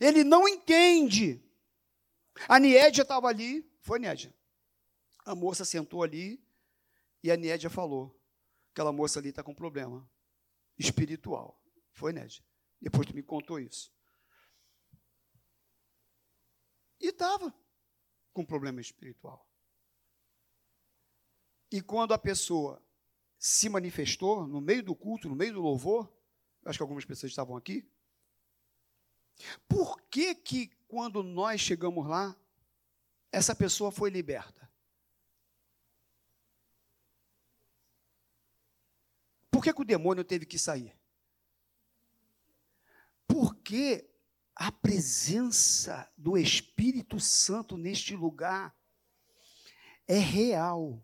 Ele 0.00 0.24
não 0.24 0.48
entende. 0.48 1.42
A 2.48 2.58
Niédia 2.58 3.02
estava 3.02 3.28
ali, 3.28 3.70
foi 3.80 3.98
Niédia. 3.98 4.34
A 5.24 5.34
moça 5.34 5.64
sentou 5.64 6.02
ali 6.02 6.42
e 7.22 7.30
a 7.30 7.36
Niédia 7.36 7.70
falou: 7.70 8.18
aquela 8.72 8.92
moça 8.92 9.18
ali 9.18 9.28
está 9.28 9.42
com 9.42 9.54
problema 9.54 10.08
espiritual. 10.78 11.60
Foi 11.92 12.12
Nédia. 12.12 12.44
Depois 12.80 13.06
tu 13.06 13.14
me 13.14 13.22
contou 13.22 13.60
isso. 13.60 13.92
E 17.00 17.08
estava 17.08 17.54
com 18.32 18.44
problema 18.44 18.80
espiritual. 18.80 19.46
E 21.70 21.80
quando 21.80 22.12
a 22.12 22.18
pessoa 22.18 22.82
se 23.38 23.68
manifestou 23.68 24.46
no 24.46 24.60
meio 24.60 24.82
do 24.82 24.94
culto, 24.94 25.28
no 25.28 25.34
meio 25.34 25.54
do 25.54 25.60
louvor, 25.60 26.12
acho 26.64 26.78
que 26.78 26.82
algumas 26.82 27.04
pessoas 27.04 27.32
estavam 27.32 27.56
aqui, 27.56 27.88
por 29.68 30.00
que 30.02 30.34
que 30.34 30.70
quando 30.88 31.22
nós 31.22 31.60
chegamos 31.60 32.06
lá, 32.06 32.36
essa 33.30 33.54
pessoa 33.54 33.90
foi 33.90 34.10
liberta? 34.10 34.70
Por 39.50 39.62
que, 39.62 39.72
que 39.72 39.82
o 39.82 39.84
demônio 39.84 40.24
teve 40.24 40.44
que 40.44 40.58
sair? 40.58 40.92
Porque 43.26 44.10
a 44.54 44.70
presença 44.72 46.10
do 46.16 46.36
Espírito 46.36 47.20
Santo 47.20 47.76
neste 47.76 48.14
lugar 48.16 48.74
é 50.06 50.18
real. 50.18 51.00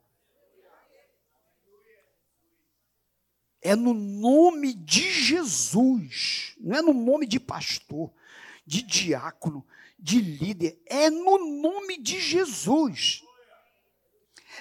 É 3.60 3.74
no 3.74 3.94
nome 3.94 4.72
de 4.74 5.10
Jesus, 5.10 6.54
não 6.58 6.76
é 6.76 6.82
no 6.82 6.92
nome 6.92 7.26
de 7.26 7.40
pastor, 7.40 8.12
de 8.68 8.82
diácono, 8.82 9.66
de 9.98 10.20
líder, 10.20 10.78
é 10.84 11.08
no 11.08 11.38
nome 11.62 11.96
de 11.96 12.20
Jesus. 12.20 13.24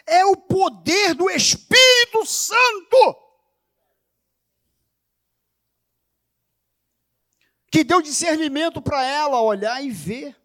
É 0.06 0.24
o 0.26 0.38
poder 0.38 1.14
do 1.14 1.30
Espírito 1.30 2.26
Santo 2.26 3.28
que 7.70 7.84
deu 7.84 8.02
discernimento 8.02 8.82
para 8.82 9.04
ela 9.04 9.42
olhar 9.42 9.84
e 9.84 9.92
ver 9.92 10.42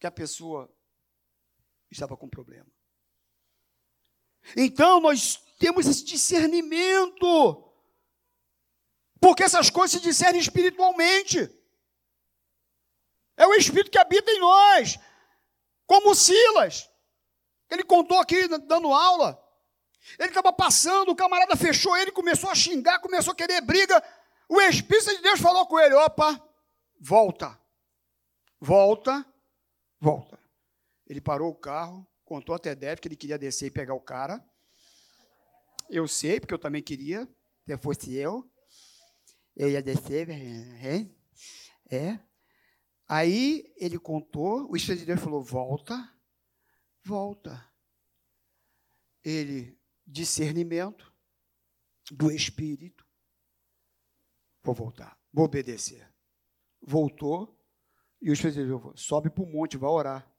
que 0.00 0.06
a 0.06 0.10
pessoa 0.10 0.68
estava 1.88 2.16
com 2.16 2.28
problema. 2.28 2.66
Então 4.56 5.00
nós 5.00 5.36
temos 5.60 5.86
esse 5.86 6.04
discernimento, 6.04 7.72
porque 9.20 9.44
essas 9.44 9.70
coisas 9.70 9.92
se 9.92 10.00
discernem 10.00 10.40
espiritualmente. 10.40 11.59
É 13.40 13.46
o 13.46 13.54
Espírito 13.54 13.90
que 13.90 13.96
habita 13.96 14.30
em 14.30 14.38
nós. 14.38 14.98
Como 15.86 16.14
Silas. 16.14 16.90
Ele 17.70 17.82
contou 17.82 18.20
aqui, 18.20 18.46
dando 18.46 18.92
aula. 18.92 19.42
Ele 20.18 20.28
estava 20.28 20.52
passando, 20.52 21.10
o 21.10 21.16
camarada 21.16 21.56
fechou 21.56 21.96
ele, 21.96 22.12
começou 22.12 22.50
a 22.50 22.54
xingar, 22.54 23.00
começou 23.00 23.32
a 23.32 23.34
querer 23.34 23.62
briga. 23.62 24.02
O 24.46 24.60
Espírito 24.60 25.16
de 25.16 25.22
Deus 25.22 25.40
falou 25.40 25.66
com 25.66 25.80
ele: 25.80 25.94
opa, 25.94 26.38
volta. 27.00 27.58
Volta, 28.60 29.24
volta. 29.98 30.38
Ele 31.06 31.22
parou 31.22 31.50
o 31.50 31.58
carro, 31.58 32.06
contou 32.26 32.54
até 32.54 32.74
deve 32.74 33.00
que 33.00 33.08
ele 33.08 33.16
queria 33.16 33.38
descer 33.38 33.68
e 33.68 33.70
pegar 33.70 33.94
o 33.94 34.02
cara. 34.02 34.44
Eu 35.88 36.06
sei, 36.06 36.38
porque 36.38 36.52
eu 36.52 36.58
também 36.58 36.82
queria, 36.82 37.26
se 37.66 37.78
fosse 37.78 38.14
eu. 38.14 38.44
Eu 39.56 39.70
ia 39.70 39.82
descer, 39.82 40.28
é. 40.28 41.06
é. 41.90 42.29
Aí 43.12 43.74
ele 43.76 43.98
contou, 43.98 44.70
o 44.70 44.76
Deus 44.76 45.20
falou: 45.20 45.42
volta, 45.42 46.16
volta. 47.02 47.68
Ele, 49.24 49.76
discernimento 50.06 51.12
do 52.08 52.30
Espírito, 52.30 53.04
vou 54.62 54.76
voltar, 54.76 55.20
vou 55.32 55.44
obedecer. 55.44 56.08
Voltou, 56.80 57.60
E 58.22 58.30
o 58.30 58.34
Deus 58.40 58.80
falou, 58.80 58.96
sobe 58.96 59.28
para 59.28 59.42
o 59.42 59.46
monte, 59.46 59.76
vai 59.76 59.90
orar. 59.90 60.32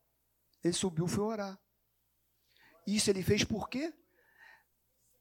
Ele 0.63 0.73
subiu, 0.73 1.09
foi 1.09 1.25
orar. 1.25 1.61
Isso 2.87 3.09
ele 3.09 3.21
fez 3.21 3.43
por 3.43 3.67
quê? 3.67 3.93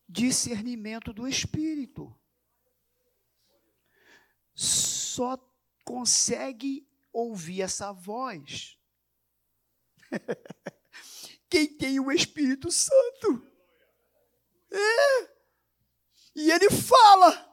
Discernimento 0.09 1.13
do 1.13 1.27
Espírito. 1.27 2.17
Só 4.55 5.37
consegue 5.85 6.89
ouvir 7.13 7.63
essa 7.63 7.93
voz 7.93 8.79
quem 11.49 11.67
tem 11.67 11.99
o 11.99 12.13
Espírito 12.13 12.71
Santo. 12.71 13.47
É. 14.71 15.31
E 16.35 16.51
ele 16.51 16.71
fala. 16.71 17.49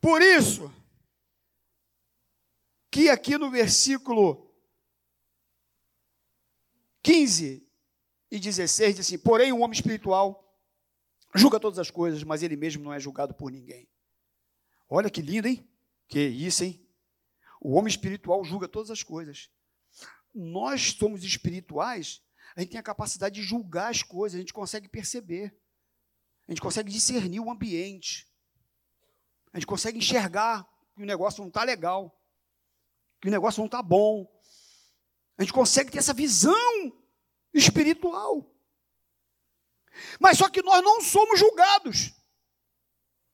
Por 0.00 0.22
isso, 0.22 0.72
que 2.90 3.10
aqui 3.10 3.36
no 3.36 3.50
versículo 3.50 4.48
15 7.02 7.68
e 8.30 8.38
16 8.38 8.96
diz 8.96 9.06
assim: 9.06 9.18
Porém, 9.18 9.52
o 9.52 9.58
homem 9.58 9.74
espiritual 9.74 10.44
julga 11.34 11.60
todas 11.60 11.78
as 11.78 11.90
coisas, 11.90 12.22
mas 12.22 12.42
ele 12.42 12.56
mesmo 12.56 12.82
não 12.82 12.94
é 12.94 13.00
julgado 13.00 13.34
por 13.34 13.50
ninguém. 13.50 13.88
Olha 14.88 15.10
que 15.10 15.20
lindo, 15.20 15.48
hein? 15.48 15.68
Que 16.08 16.20
isso, 16.20 16.64
hein? 16.64 16.84
O 17.60 17.74
homem 17.74 17.88
espiritual 17.88 18.42
julga 18.44 18.66
todas 18.66 18.90
as 18.90 19.02
coisas. 19.02 19.50
Nós 20.34 20.92
somos 20.92 21.22
espirituais, 21.22 22.22
a 22.56 22.60
gente 22.60 22.70
tem 22.70 22.80
a 22.80 22.82
capacidade 22.82 23.34
de 23.34 23.42
julgar 23.42 23.90
as 23.90 24.02
coisas, 24.02 24.36
a 24.36 24.40
gente 24.40 24.52
consegue 24.52 24.88
perceber, 24.88 25.56
a 26.46 26.52
gente 26.52 26.60
consegue 26.60 26.90
discernir 26.90 27.40
o 27.40 27.50
ambiente, 27.50 28.26
a 29.52 29.58
gente 29.58 29.66
consegue 29.66 29.98
enxergar 29.98 30.68
que 30.94 31.02
o 31.02 31.06
negócio 31.06 31.40
não 31.40 31.48
está 31.48 31.62
legal, 31.62 32.18
que 33.20 33.28
o 33.28 33.30
negócio 33.30 33.60
não 33.60 33.66
está 33.66 33.82
bom. 33.82 34.26
A 35.36 35.42
gente 35.42 35.52
consegue 35.52 35.90
ter 35.90 35.98
essa 35.98 36.14
visão 36.14 36.92
espiritual. 37.52 38.54
Mas 40.20 40.38
só 40.38 40.48
que 40.48 40.62
nós 40.62 40.82
não 40.82 41.00
somos 41.00 41.38
julgados. 41.38 42.12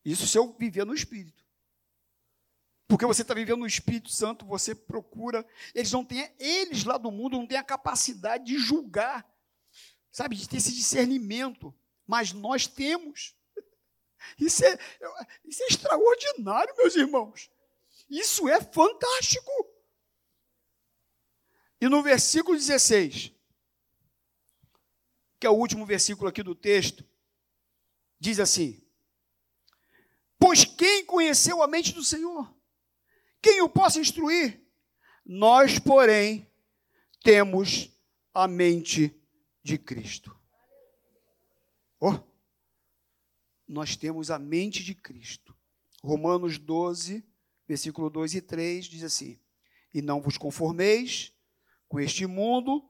Isso 0.05 0.27
se 0.27 0.39
eu 0.39 0.53
viver 0.59 0.85
no 0.85 0.95
Espírito. 0.95 1.44
Porque 2.95 3.07
você 3.07 3.23
está 3.23 3.35
vivendo 3.35 3.59
no 3.59 3.67
Espírito 3.67 4.09
Santo, 4.09 4.47
você 4.47 4.73
procura. 4.73 5.45
Eles 5.75 5.91
não 5.91 6.05
têm, 6.05 6.33
eles 6.39 6.85
lá 6.85 6.97
do 6.97 7.11
mundo 7.11 7.37
não 7.37 7.45
têm 7.45 7.59
a 7.59 7.65
capacidade 7.65 8.45
de 8.45 8.57
julgar, 8.57 9.29
sabe, 10.13 10.37
de 10.37 10.49
ter 10.49 10.59
esse 10.59 10.73
discernimento. 10.73 11.75
Mas 12.07 12.33
nós 12.33 12.69
temos. 12.69 13.35
Isso 14.39 14.65
é, 14.65 14.79
isso 15.45 15.65
é 15.65 15.67
extraordinário, 15.67 16.73
meus 16.77 16.95
irmãos. 16.95 17.51
Isso 18.09 18.49
é 18.49 18.61
fantástico. 18.63 19.51
E 21.81 21.89
no 21.89 22.01
versículo 22.01 22.57
16, 22.57 23.33
que 25.41 25.47
é 25.49 25.51
o 25.51 25.55
último 25.55 25.85
versículo 25.85 26.29
aqui 26.29 26.45
do 26.45 26.55
texto, 26.55 27.05
diz 28.21 28.39
assim: 28.39 28.81
Pois 30.39 30.65
quem 30.65 31.05
conheceu 31.05 31.61
a 31.61 31.67
mente 31.67 31.93
do 31.93 32.05
Senhor? 32.05 32.55
Quem 33.45 33.61
o 33.61 33.69
possa 33.69 34.01
instruir? 34.01 34.59
Nós, 35.23 35.79
porém, 35.79 36.51
temos 37.23 37.91
a 38.33 38.49
mente 38.49 39.15
de 39.63 39.77
Cristo. 39.77 40.35
Oh, 42.01 42.19
nós 43.69 43.97
temos 43.97 44.31
a 44.31 44.39
mente 44.39 44.83
de 44.83 44.95
Cristo. 44.95 45.55
Romanos 46.03 46.57
12, 46.57 47.23
versículo 47.69 48.09
2 48.09 48.37
e 48.37 48.41
3 48.41 48.87
diz 48.87 49.05
assim: 49.05 49.39
E 49.93 50.01
não 50.01 50.23
vos 50.23 50.39
conformeis 50.39 51.31
com 51.87 52.01
este 52.01 52.27
mundo, 52.27 52.83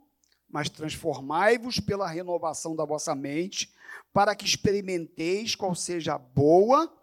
mas 0.48 0.70
transformai-vos 0.70 1.80
pela 1.80 2.08
renovação 2.08 2.76
da 2.76 2.84
vossa 2.84 3.12
mente, 3.12 3.74
para 4.12 4.36
que 4.36 4.44
experimenteis 4.44 5.56
qual 5.56 5.74
seja 5.74 6.14
a 6.14 6.18
boa, 6.18 6.96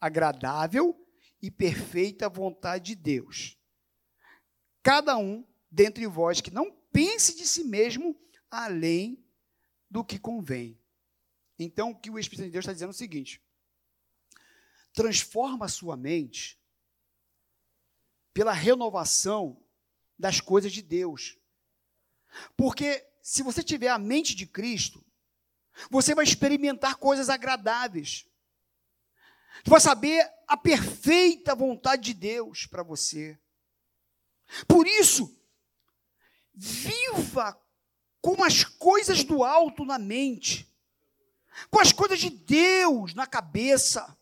agradável 0.00 1.05
e 1.40 1.50
perfeita 1.50 2.28
vontade 2.28 2.86
de 2.86 2.94
Deus. 2.94 3.58
Cada 4.82 5.16
um 5.16 5.46
dentre 5.70 6.06
vós 6.06 6.40
que 6.40 6.50
não 6.50 6.70
pense 6.92 7.36
de 7.36 7.46
si 7.46 7.64
mesmo 7.64 8.18
além 8.50 9.24
do 9.90 10.04
que 10.04 10.18
convém. 10.18 10.80
Então, 11.58 11.90
o 11.90 11.98
que 11.98 12.10
o 12.10 12.18
Espírito 12.18 12.46
de 12.46 12.52
Deus 12.52 12.64
está 12.64 12.72
dizendo 12.72 12.90
é 12.90 12.90
o 12.90 12.94
seguinte: 12.94 13.42
transforma 14.92 15.66
a 15.66 15.68
sua 15.68 15.96
mente 15.96 16.60
pela 18.32 18.52
renovação 18.52 19.62
das 20.18 20.40
coisas 20.40 20.72
de 20.72 20.82
Deus. 20.82 21.38
Porque 22.56 23.06
se 23.22 23.42
você 23.42 23.62
tiver 23.62 23.88
a 23.88 23.98
mente 23.98 24.34
de 24.34 24.46
Cristo, 24.46 25.04
você 25.90 26.14
vai 26.14 26.24
experimentar 26.24 26.96
coisas 26.96 27.28
agradáveis. 27.28 28.26
Você 29.66 29.70
vai 29.70 29.80
saber 29.80 30.32
a 30.46 30.56
perfeita 30.56 31.52
vontade 31.52 32.04
de 32.04 32.14
Deus 32.14 32.66
para 32.66 32.84
você. 32.84 33.36
Por 34.68 34.86
isso, 34.86 35.36
viva 36.54 37.60
com 38.20 38.44
as 38.44 38.62
coisas 38.62 39.24
do 39.24 39.42
alto 39.42 39.84
na 39.84 39.98
mente, 39.98 40.72
com 41.68 41.80
as 41.80 41.92
coisas 41.92 42.20
de 42.20 42.30
Deus 42.30 43.12
na 43.12 43.26
cabeça. 43.26 44.16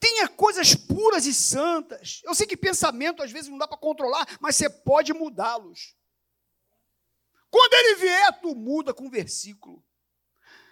Tenha 0.00 0.26
coisas 0.26 0.74
puras 0.74 1.26
e 1.26 1.34
santas. 1.34 2.22
Eu 2.24 2.34
sei 2.34 2.46
que 2.46 2.56
pensamento 2.56 3.22
às 3.22 3.30
vezes 3.30 3.50
não 3.50 3.58
dá 3.58 3.68
para 3.68 3.76
controlar, 3.76 4.26
mas 4.40 4.56
você 4.56 4.70
pode 4.70 5.12
mudá-los. 5.12 5.94
Quando 7.50 7.74
ele 7.74 7.96
vier, 7.96 8.40
tu 8.40 8.54
muda 8.54 8.94
com 8.94 9.10
versículo. 9.10 9.84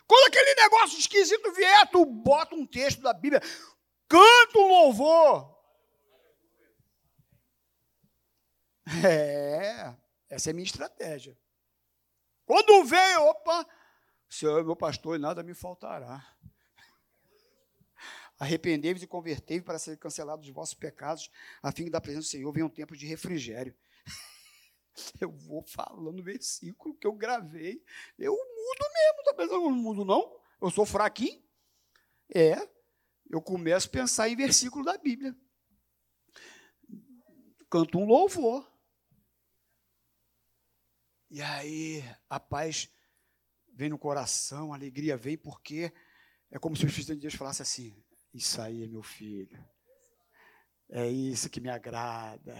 Quando 0.06 0.28
aquele 0.28 0.54
negócio 0.54 0.98
esquisito 0.98 1.52
vier, 1.52 1.90
tu 1.90 2.04
bota 2.04 2.54
um 2.54 2.66
texto 2.66 3.00
da 3.00 3.12
Bíblia, 3.12 3.40
canta 4.08 4.58
um 4.58 4.66
louvor. 4.66 5.52
É, 9.04 9.94
essa 10.28 10.50
é 10.50 10.52
a 10.52 10.54
minha 10.54 10.66
estratégia. 10.66 11.38
Quando 12.44 12.84
vem, 12.84 13.16
opa, 13.16 13.66
Senhor 14.28 14.64
meu 14.64 14.76
pastor, 14.76 15.18
nada 15.18 15.42
me 15.42 15.54
faltará. 15.54 16.26
Arrependei-vos 18.38 19.02
e 19.02 19.06
convertei-vos 19.06 19.64
para 19.64 19.78
ser 19.78 19.96
cancelados 19.98 20.48
os 20.48 20.52
vossos 20.52 20.74
pecados, 20.74 21.30
a 21.62 21.70
fim 21.70 21.84
que 21.84 21.90
da 21.90 22.00
presença 22.00 22.26
do 22.26 22.30
Senhor 22.30 22.52
venha 22.52 22.66
um 22.66 22.70
tempo 22.70 22.96
de 22.96 23.06
refrigério. 23.06 23.74
Eu 25.20 25.30
vou 25.30 25.62
falando 25.62 26.22
versículo 26.22 26.96
que 26.96 27.06
eu 27.06 27.12
gravei. 27.12 27.82
Eu 28.18 28.32
mudo 28.32 28.84
mesmo, 28.94 29.24
tá 29.24 29.34
pensando? 29.34 29.54
Eu 29.54 29.70
não 29.70 29.72
mudo, 29.72 30.04
não? 30.04 30.40
Eu 30.60 30.70
sou 30.70 30.84
fraquinho? 30.84 31.42
É. 32.34 32.56
Eu 33.30 33.40
começo 33.40 33.88
a 33.88 33.90
pensar 33.90 34.28
em 34.28 34.36
versículo 34.36 34.84
da 34.84 34.96
Bíblia. 34.98 35.34
Canto 37.70 37.98
um 37.98 38.04
louvor. 38.04 38.70
E 41.30 41.40
aí 41.40 42.04
a 42.28 42.38
paz 42.38 42.90
vem 43.72 43.88
no 43.88 43.98
coração, 43.98 44.72
a 44.72 44.76
alegria 44.76 45.16
vem, 45.16 45.38
porque 45.38 45.90
é 46.50 46.58
como 46.58 46.76
se 46.76 46.84
o 46.84 46.88
Espírito 46.88 47.14
de 47.14 47.20
Deus 47.22 47.34
falasse 47.34 47.62
assim: 47.62 48.04
Isso 48.34 48.60
aí 48.60 48.84
é 48.84 48.86
meu 48.86 49.02
filho. 49.02 49.66
É 50.90 51.08
isso 51.08 51.48
que 51.48 51.58
me 51.58 51.70
agrada 51.70 52.54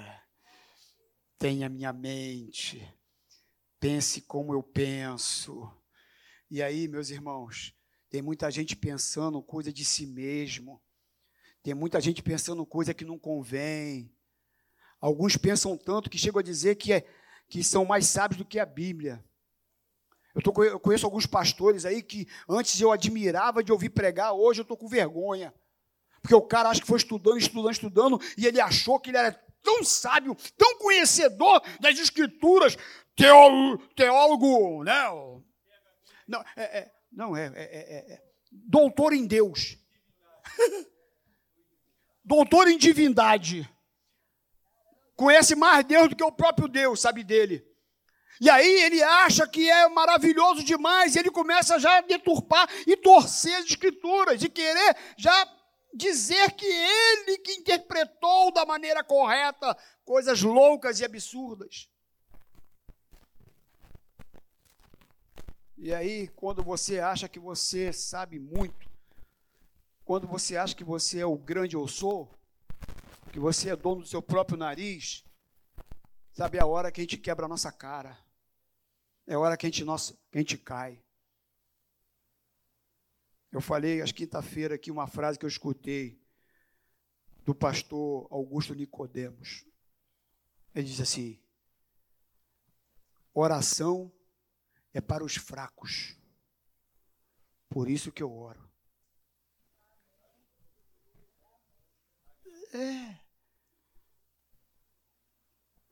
tenha 1.42 1.68
minha 1.68 1.92
mente, 1.92 2.88
pense 3.80 4.20
como 4.20 4.54
eu 4.54 4.62
penso. 4.62 5.68
E 6.48 6.62
aí, 6.62 6.86
meus 6.86 7.10
irmãos, 7.10 7.74
tem 8.08 8.22
muita 8.22 8.48
gente 8.48 8.76
pensando 8.76 9.42
coisa 9.42 9.72
de 9.72 9.84
si 9.84 10.06
mesmo, 10.06 10.80
tem 11.60 11.74
muita 11.74 12.00
gente 12.00 12.22
pensando 12.22 12.64
coisa 12.64 12.94
que 12.94 13.04
não 13.04 13.18
convém. 13.18 14.14
Alguns 15.00 15.36
pensam 15.36 15.76
tanto 15.76 16.08
que 16.08 16.16
chegam 16.16 16.38
a 16.38 16.44
dizer 16.44 16.76
que, 16.76 16.92
é, 16.92 17.04
que 17.48 17.64
são 17.64 17.84
mais 17.84 18.06
sábios 18.06 18.38
do 18.38 18.44
que 18.44 18.60
a 18.60 18.64
Bíblia. 18.64 19.20
Eu, 20.36 20.42
tô, 20.42 20.62
eu 20.62 20.78
conheço 20.78 21.06
alguns 21.06 21.26
pastores 21.26 21.84
aí 21.84 22.04
que 22.04 22.28
antes 22.48 22.80
eu 22.80 22.92
admirava 22.92 23.64
de 23.64 23.72
ouvir 23.72 23.90
pregar, 23.90 24.32
hoje 24.32 24.60
eu 24.60 24.62
estou 24.62 24.76
com 24.76 24.86
vergonha. 24.86 25.52
Porque 26.20 26.36
o 26.36 26.42
cara 26.42 26.68
acha 26.68 26.80
que 26.80 26.86
foi 26.86 26.98
estudando, 26.98 27.38
estudando, 27.38 27.72
estudando, 27.72 28.20
e 28.38 28.46
ele 28.46 28.60
achou 28.60 29.00
que 29.00 29.10
ele 29.10 29.18
era 29.18 29.51
tão 29.62 29.84
sábio, 29.84 30.36
tão 30.56 30.78
conhecedor 30.78 31.62
das 31.80 31.98
escrituras, 31.98 32.76
teólogo, 33.94 34.82
né? 34.84 35.02
Não, 36.26 36.44
é, 36.56 36.62
é 36.62 36.92
não 37.12 37.36
é, 37.36 37.46
é, 37.46 37.52
é, 37.54 38.12
é, 38.14 38.22
doutor 38.50 39.12
em 39.12 39.26
Deus, 39.26 39.76
doutor 42.24 42.68
em 42.68 42.78
divindade, 42.78 43.68
conhece 45.14 45.54
mais 45.54 45.84
Deus 45.84 46.08
do 46.08 46.16
que 46.16 46.24
o 46.24 46.32
próprio 46.32 46.68
Deus 46.68 47.00
sabe 47.00 47.22
dele. 47.22 47.66
E 48.40 48.48
aí 48.48 48.82
ele 48.82 49.02
acha 49.02 49.46
que 49.46 49.70
é 49.70 49.88
maravilhoso 49.88 50.64
demais, 50.64 51.14
ele 51.14 51.30
começa 51.30 51.78
já 51.78 51.98
a 51.98 52.00
deturpar 52.00 52.68
e 52.86 52.96
torcer 52.96 53.54
as 53.56 53.66
escrituras, 53.66 54.42
e 54.42 54.48
querer 54.48 54.96
já 55.16 55.46
dizer 55.92 56.52
que 56.52 56.66
ele 56.66 57.38
que 57.38 57.52
interpretou 57.52 58.52
da 58.52 58.64
maneira 58.64 59.04
correta 59.04 59.76
coisas 60.04 60.42
loucas 60.42 61.00
e 61.00 61.04
absurdas. 61.04 61.88
E 65.76 65.92
aí, 65.92 66.28
quando 66.28 66.62
você 66.62 67.00
acha 67.00 67.28
que 67.28 67.40
você 67.40 67.92
sabe 67.92 68.38
muito, 68.38 68.88
quando 70.04 70.26
você 70.28 70.56
acha 70.56 70.76
que 70.76 70.84
você 70.84 71.20
é 71.20 71.26
o 71.26 71.36
grande 71.36 71.74
eu 71.74 71.88
sou, 71.88 72.30
que 73.32 73.40
você 73.40 73.70
é 73.70 73.76
dono 73.76 74.02
do 74.02 74.06
seu 74.06 74.22
próprio 74.22 74.56
nariz, 74.56 75.24
sabe 76.32 76.60
a 76.60 76.66
hora 76.66 76.92
que 76.92 77.00
a 77.00 77.04
gente 77.04 77.16
quebra 77.16 77.46
a 77.46 77.48
nossa 77.48 77.72
cara. 77.72 78.16
É 79.26 79.34
a 79.34 79.38
hora 79.38 79.56
que 79.56 79.66
a 79.66 79.68
gente, 79.68 79.84
nossa, 79.84 80.14
que 80.30 80.38
a 80.38 80.40
gente 80.40 80.58
cai. 80.58 81.02
Eu 83.52 83.60
falei, 83.60 84.00
acho 84.00 84.14
quinta-feira, 84.14 84.76
aqui 84.76 84.90
uma 84.90 85.06
frase 85.06 85.38
que 85.38 85.44
eu 85.44 85.48
escutei 85.48 86.18
do 87.44 87.54
pastor 87.54 88.26
Augusto 88.30 88.74
Nicodemos. 88.74 89.66
Ele 90.74 90.86
diz 90.86 91.00
assim: 91.00 91.38
oração 93.34 94.10
é 94.94 95.00
para 95.02 95.22
os 95.22 95.36
fracos. 95.36 96.16
Por 97.68 97.90
isso 97.90 98.10
que 98.10 98.22
eu 98.22 98.32
oro. 98.32 98.70
É. 102.72 103.20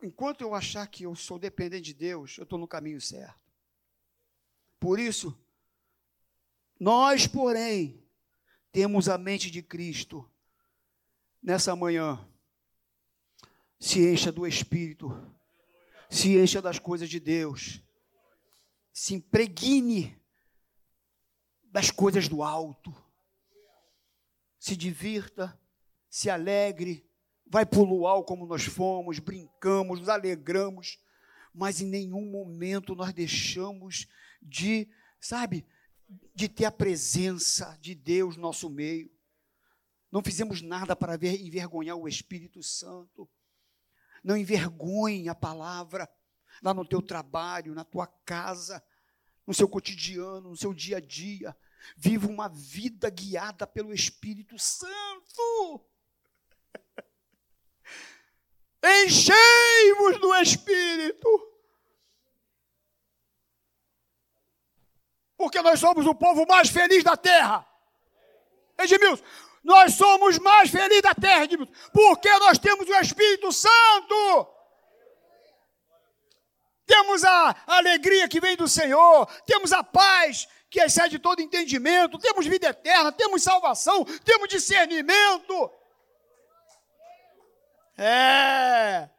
Enquanto 0.01 0.41
eu 0.41 0.55
achar 0.55 0.87
que 0.87 1.03
eu 1.03 1.15
sou 1.15 1.37
dependente 1.37 1.85
de 1.85 1.93
Deus, 1.93 2.37
eu 2.39 2.43
estou 2.43 2.57
no 2.57 2.67
caminho 2.67 2.99
certo. 2.99 3.39
Por 4.79 4.99
isso, 4.99 5.39
nós, 6.81 7.27
porém, 7.27 8.03
temos 8.71 9.07
a 9.07 9.15
mente 9.15 9.51
de 9.51 9.61
Cristo. 9.61 10.27
Nessa 11.39 11.75
manhã, 11.75 12.27
se 13.79 13.99
encha 14.11 14.31
do 14.31 14.47
Espírito, 14.47 15.11
se 16.09 16.39
encha 16.39 16.59
das 16.59 16.79
coisas 16.79 17.07
de 17.07 17.19
Deus, 17.19 17.83
se 18.91 19.13
impregne 19.13 20.19
das 21.65 21.91
coisas 21.91 22.27
do 22.27 22.41
alto, 22.41 22.91
se 24.57 24.75
divirta, 24.75 25.55
se 26.09 26.31
alegre, 26.31 27.07
vai 27.45 27.63
para 27.63 27.79
o 27.79 27.85
luau 27.85 28.23
como 28.23 28.47
nós 28.47 28.63
fomos, 28.63 29.19
brincamos, 29.19 29.99
nos 29.99 30.09
alegramos, 30.09 30.97
mas 31.53 31.79
em 31.79 31.85
nenhum 31.85 32.25
momento 32.25 32.95
nós 32.95 33.13
deixamos 33.13 34.07
de, 34.41 34.89
sabe, 35.19 35.63
de 36.33 36.49
ter 36.49 36.65
a 36.65 36.71
presença 36.71 37.77
de 37.79 37.95
Deus 37.95 38.35
no 38.35 38.41
nosso 38.41 38.69
meio. 38.69 39.11
Não 40.11 40.21
fizemos 40.21 40.61
nada 40.61 40.95
para 40.95 41.17
ver, 41.17 41.41
envergonhar 41.41 41.95
o 41.95 42.07
Espírito 42.07 42.61
Santo. 42.61 43.29
Não 44.23 44.35
envergonhe 44.35 45.29
a 45.29 45.35
palavra 45.35 46.09
lá 46.61 46.73
no 46.73 46.85
teu 46.85 47.01
trabalho, 47.01 47.73
na 47.73 47.83
tua 47.83 48.07
casa, 48.25 48.83
no 49.47 49.53
seu 49.53 49.67
cotidiano, 49.67 50.49
no 50.49 50.57
seu 50.57 50.73
dia 50.73 50.97
a 50.97 51.01
dia. 51.01 51.55
Viva 51.95 52.27
uma 52.27 52.49
vida 52.49 53.09
guiada 53.09 53.65
pelo 53.65 53.93
Espírito 53.93 54.59
Santo. 54.59 55.87
Enchei-vos 59.05 60.19
do 60.19 60.35
Espírito. 60.35 61.50
Porque 65.41 65.59
nós 65.63 65.79
somos 65.79 66.05
o 66.05 66.13
povo 66.13 66.45
mais 66.47 66.69
feliz 66.69 67.03
da 67.03 67.17
terra. 67.17 67.67
Edmilson, 68.77 69.23
nós 69.63 69.95
somos 69.95 70.37
mais 70.37 70.69
felizes 70.69 71.01
da 71.01 71.15
terra, 71.15 71.45
Edmilson, 71.45 71.73
porque 71.91 72.29
nós 72.37 72.59
temos 72.59 72.87
o 72.87 72.93
Espírito 72.93 73.51
Santo. 73.51 74.47
Temos 76.85 77.23
a 77.23 77.55
alegria 77.65 78.27
que 78.27 78.39
vem 78.39 78.55
do 78.55 78.67
Senhor, 78.67 79.25
temos 79.47 79.73
a 79.73 79.83
paz 79.83 80.47
que 80.69 80.79
excede 80.79 81.17
todo 81.17 81.41
entendimento, 81.41 82.19
temos 82.19 82.45
vida 82.45 82.67
eterna, 82.67 83.11
temos 83.11 83.41
salvação, 83.41 84.05
temos 84.23 84.47
discernimento. 84.47 85.71
É. 87.97 89.09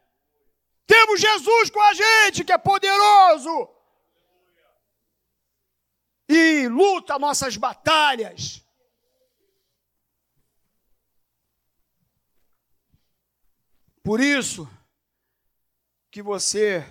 Temos 0.87 1.19
Jesus 1.19 1.69
com 1.69 1.81
a 1.81 1.93
gente, 1.93 2.45
que 2.45 2.53
é 2.53 2.57
poderoso 2.57 3.73
e 6.35 6.67
luta 6.67 7.19
nossas 7.19 7.57
batalhas. 7.57 8.63
Por 14.03 14.19
isso 14.19 14.67
que 16.11 16.21
você 16.21 16.85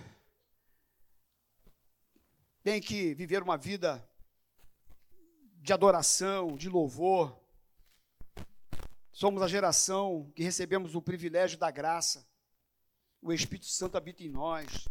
tem 2.63 2.81
que 2.81 3.15
viver 3.15 3.43
uma 3.43 3.59
vida 3.59 4.03
de 5.61 5.73
adoração, 5.73 6.57
de 6.57 6.69
louvor. 6.69 7.39
Somos 9.13 9.43
a 9.43 9.49
geração 9.49 10.33
que 10.35 10.43
recebemos 10.43 10.95
o 10.95 11.03
privilégio 11.03 11.59
da 11.59 11.71
graça. 11.71 12.27
O 13.21 13.33
Espírito 13.33 13.67
Santo 13.67 13.97
habita 13.97 14.23
em 14.23 14.31
nós 14.31 14.89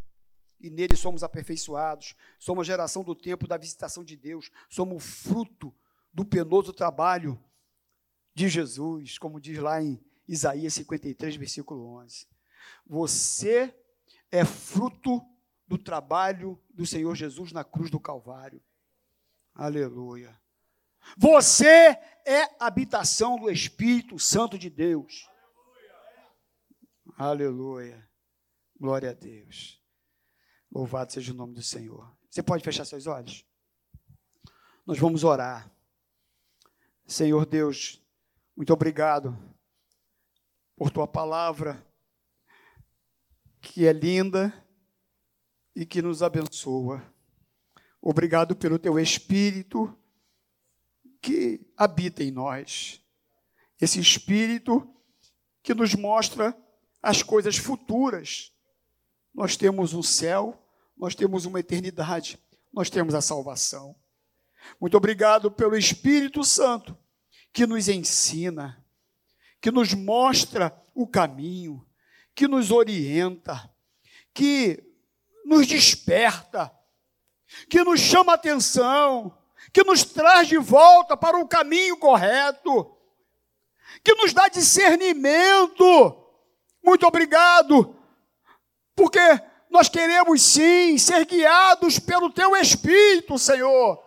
e 0.62 0.70
nele 0.70 0.96
somos 0.96 1.24
aperfeiçoados. 1.24 2.16
Somos 2.40 2.62
a 2.62 2.72
geração 2.72 3.04
do 3.04 3.16
tempo 3.16 3.48
da 3.48 3.58
visitação 3.58 4.04
de 4.04 4.16
Deus. 4.16 4.52
Somos 4.70 5.04
fruto 5.04 5.74
do 6.14 6.26
penoso 6.26 6.74
trabalho 6.74 7.42
de 8.34 8.48
Jesus, 8.48 9.18
como 9.18 9.40
diz 9.40 9.58
lá 9.58 9.82
em 9.82 10.00
Isaías 10.28 10.74
53, 10.74 11.36
versículo 11.36 11.96
11. 11.98 12.28
Você 12.86 13.76
é 14.32 14.46
fruto 14.46 15.22
do 15.68 15.78
trabalho 15.78 16.62
do 16.70 16.86
Senhor 16.86 17.16
Jesus 17.16 17.52
na 17.52 17.64
cruz 17.64 17.90
do 17.90 18.00
Calvário. 18.00 18.62
Aleluia. 19.54 20.40
Você 21.18 21.98
é 22.26 22.56
habitação 22.60 23.38
do 23.38 23.50
Espírito 23.50 24.20
Santo 24.20 24.58
de 24.58 24.70
Deus. 24.70 25.30
Aleluia. 27.18 28.08
Glória 28.80 29.12
a 29.12 29.14
Deus. 29.14 29.81
Louvado 30.72 31.12
seja 31.12 31.34
o 31.34 31.36
nome 31.36 31.54
do 31.54 31.62
Senhor. 31.62 32.10
Você 32.30 32.42
pode 32.42 32.64
fechar 32.64 32.86
seus 32.86 33.06
olhos? 33.06 33.46
Nós 34.86 34.98
vamos 34.98 35.24
orar. 35.24 35.70
Senhor 37.06 37.46
Deus, 37.46 38.02
muito 38.56 38.72
obrigado 38.72 39.38
por 40.78 40.90
tua 40.90 41.06
palavra, 41.06 41.86
que 43.60 43.86
é 43.86 43.92
linda 43.92 44.54
e 45.76 45.86
que 45.86 46.02
nos 46.02 46.24
abençoa. 46.24 47.04
Obrigado 48.02 48.56
pelo 48.56 48.80
teu 48.80 48.98
Espírito 48.98 49.94
que 51.22 51.60
habita 51.76 52.24
em 52.24 52.32
nós. 52.32 53.06
Esse 53.80 54.00
Espírito 54.00 54.88
que 55.62 55.74
nos 55.74 55.94
mostra 55.96 56.58
as 57.02 57.22
coisas 57.22 57.58
futuras. 57.58 58.54
Nós 59.34 59.58
temos 59.58 59.94
um 59.94 60.02
céu 60.02 60.61
nós 61.02 61.16
temos 61.16 61.48
uma 61.48 61.60
eternidade, 61.60 62.40
nós 62.72 62.88
temos 62.88 63.16
a 63.16 63.22
salvação. 63.22 63.96
Muito 64.80 64.96
obrigado 64.96 65.50
pelo 65.50 65.76
Espírito 65.76 66.44
Santo 66.44 66.96
que 67.52 67.66
nos 67.66 67.90
ensina, 67.90 68.86
que 69.60 69.72
nos 69.72 69.96
mostra 69.96 70.72
o 70.94 71.08
caminho, 71.08 71.84
que 72.36 72.48
nos 72.48 72.70
orienta, 72.70 73.68
que 74.32 74.80
nos 75.44 75.66
desperta, 75.66 76.72
que 77.68 77.84
nos 77.84 78.00
chama 78.00 78.36
atenção, 78.36 79.36
que 79.74 79.84
nos 79.84 80.04
traz 80.04 80.48
de 80.48 80.60
volta 80.60 81.18
para 81.18 81.40
o 81.40 81.48
caminho 81.48 81.98
correto, 81.98 82.96
que 84.04 84.14
nos 84.14 84.34
dá 84.34 84.48
discernimento. 84.48 85.84
Muito 86.84 87.08
obrigado, 87.08 88.00
porque 88.96 89.20
nós 89.72 89.88
queremos 89.88 90.42
sim 90.42 90.98
ser 90.98 91.26
guiados 91.26 91.98
pelo 91.98 92.30
Teu 92.30 92.56
Espírito, 92.58 93.40
Senhor. 93.40 94.04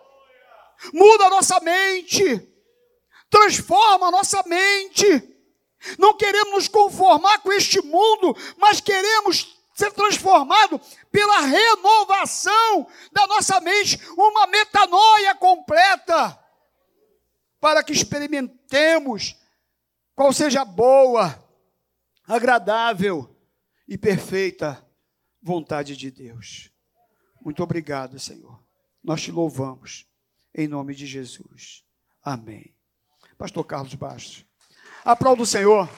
Muda 0.93 1.25
a 1.25 1.31
nossa 1.31 1.59
mente, 1.61 2.47
transforma 3.31 4.09
a 4.09 4.11
nossa 4.11 4.43
mente. 4.47 5.07
Não 5.99 6.15
queremos 6.15 6.53
nos 6.53 6.69
conformar 6.69 7.39
com 7.39 7.51
este 7.51 7.81
mundo, 7.81 8.37
mas 8.59 8.79
queremos 8.79 9.57
ser 9.75 9.91
transformado 9.93 10.79
pela 11.11 11.41
renovação 11.41 12.87
da 13.11 13.27
nossa 13.27 13.59
mente, 13.61 13.99
uma 14.17 14.47
metanoia 14.47 15.35
completa, 15.35 16.39
para 17.59 17.83
que 17.83 17.93
experimentemos 17.93 19.35
qual 20.15 20.31
seja 20.33 20.63
boa, 20.65 21.43
agradável 22.29 23.35
e 23.89 23.97
perfeita 23.97 24.84
vontade 25.45 25.95
de 25.95 26.11
Deus. 26.11 26.71
Muito 27.45 27.63
obrigado, 27.63 28.19
Senhor. 28.19 28.59
Nós 29.03 29.21
te 29.21 29.31
louvamos. 29.31 30.07
Em 30.55 30.67
nome 30.67 30.95
de 30.95 31.07
Jesus. 31.07 31.85
Amém. 32.23 32.75
Pastor 33.37 33.65
Carlos 33.65 33.95
Bastos. 33.95 34.47
Aplauda 35.05 35.43
o 35.43 35.47
Senhor. 35.47 35.89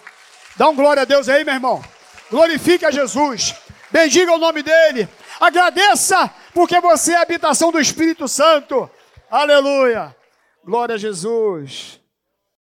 Dá 0.56 0.68
um 0.68 0.74
glória 0.74 1.02
a 1.02 1.04
Deus 1.04 1.28
aí, 1.28 1.44
meu 1.44 1.54
irmão. 1.54 1.84
Glorifique 2.28 2.84
a 2.84 2.90
Jesus. 2.90 3.54
Bendiga 3.92 4.32
o 4.32 4.38
nome 4.38 4.62
dele. 4.62 5.08
Agradeça, 5.38 6.28
porque 6.52 6.80
você 6.80 7.12
é 7.12 7.18
a 7.18 7.22
habitação 7.22 7.70
do 7.70 7.78
Espírito 7.78 8.26
Santo. 8.26 8.90
Aleluia. 9.30 10.16
Glória 10.64 10.96
a 10.96 10.98
Jesus. 10.98 12.00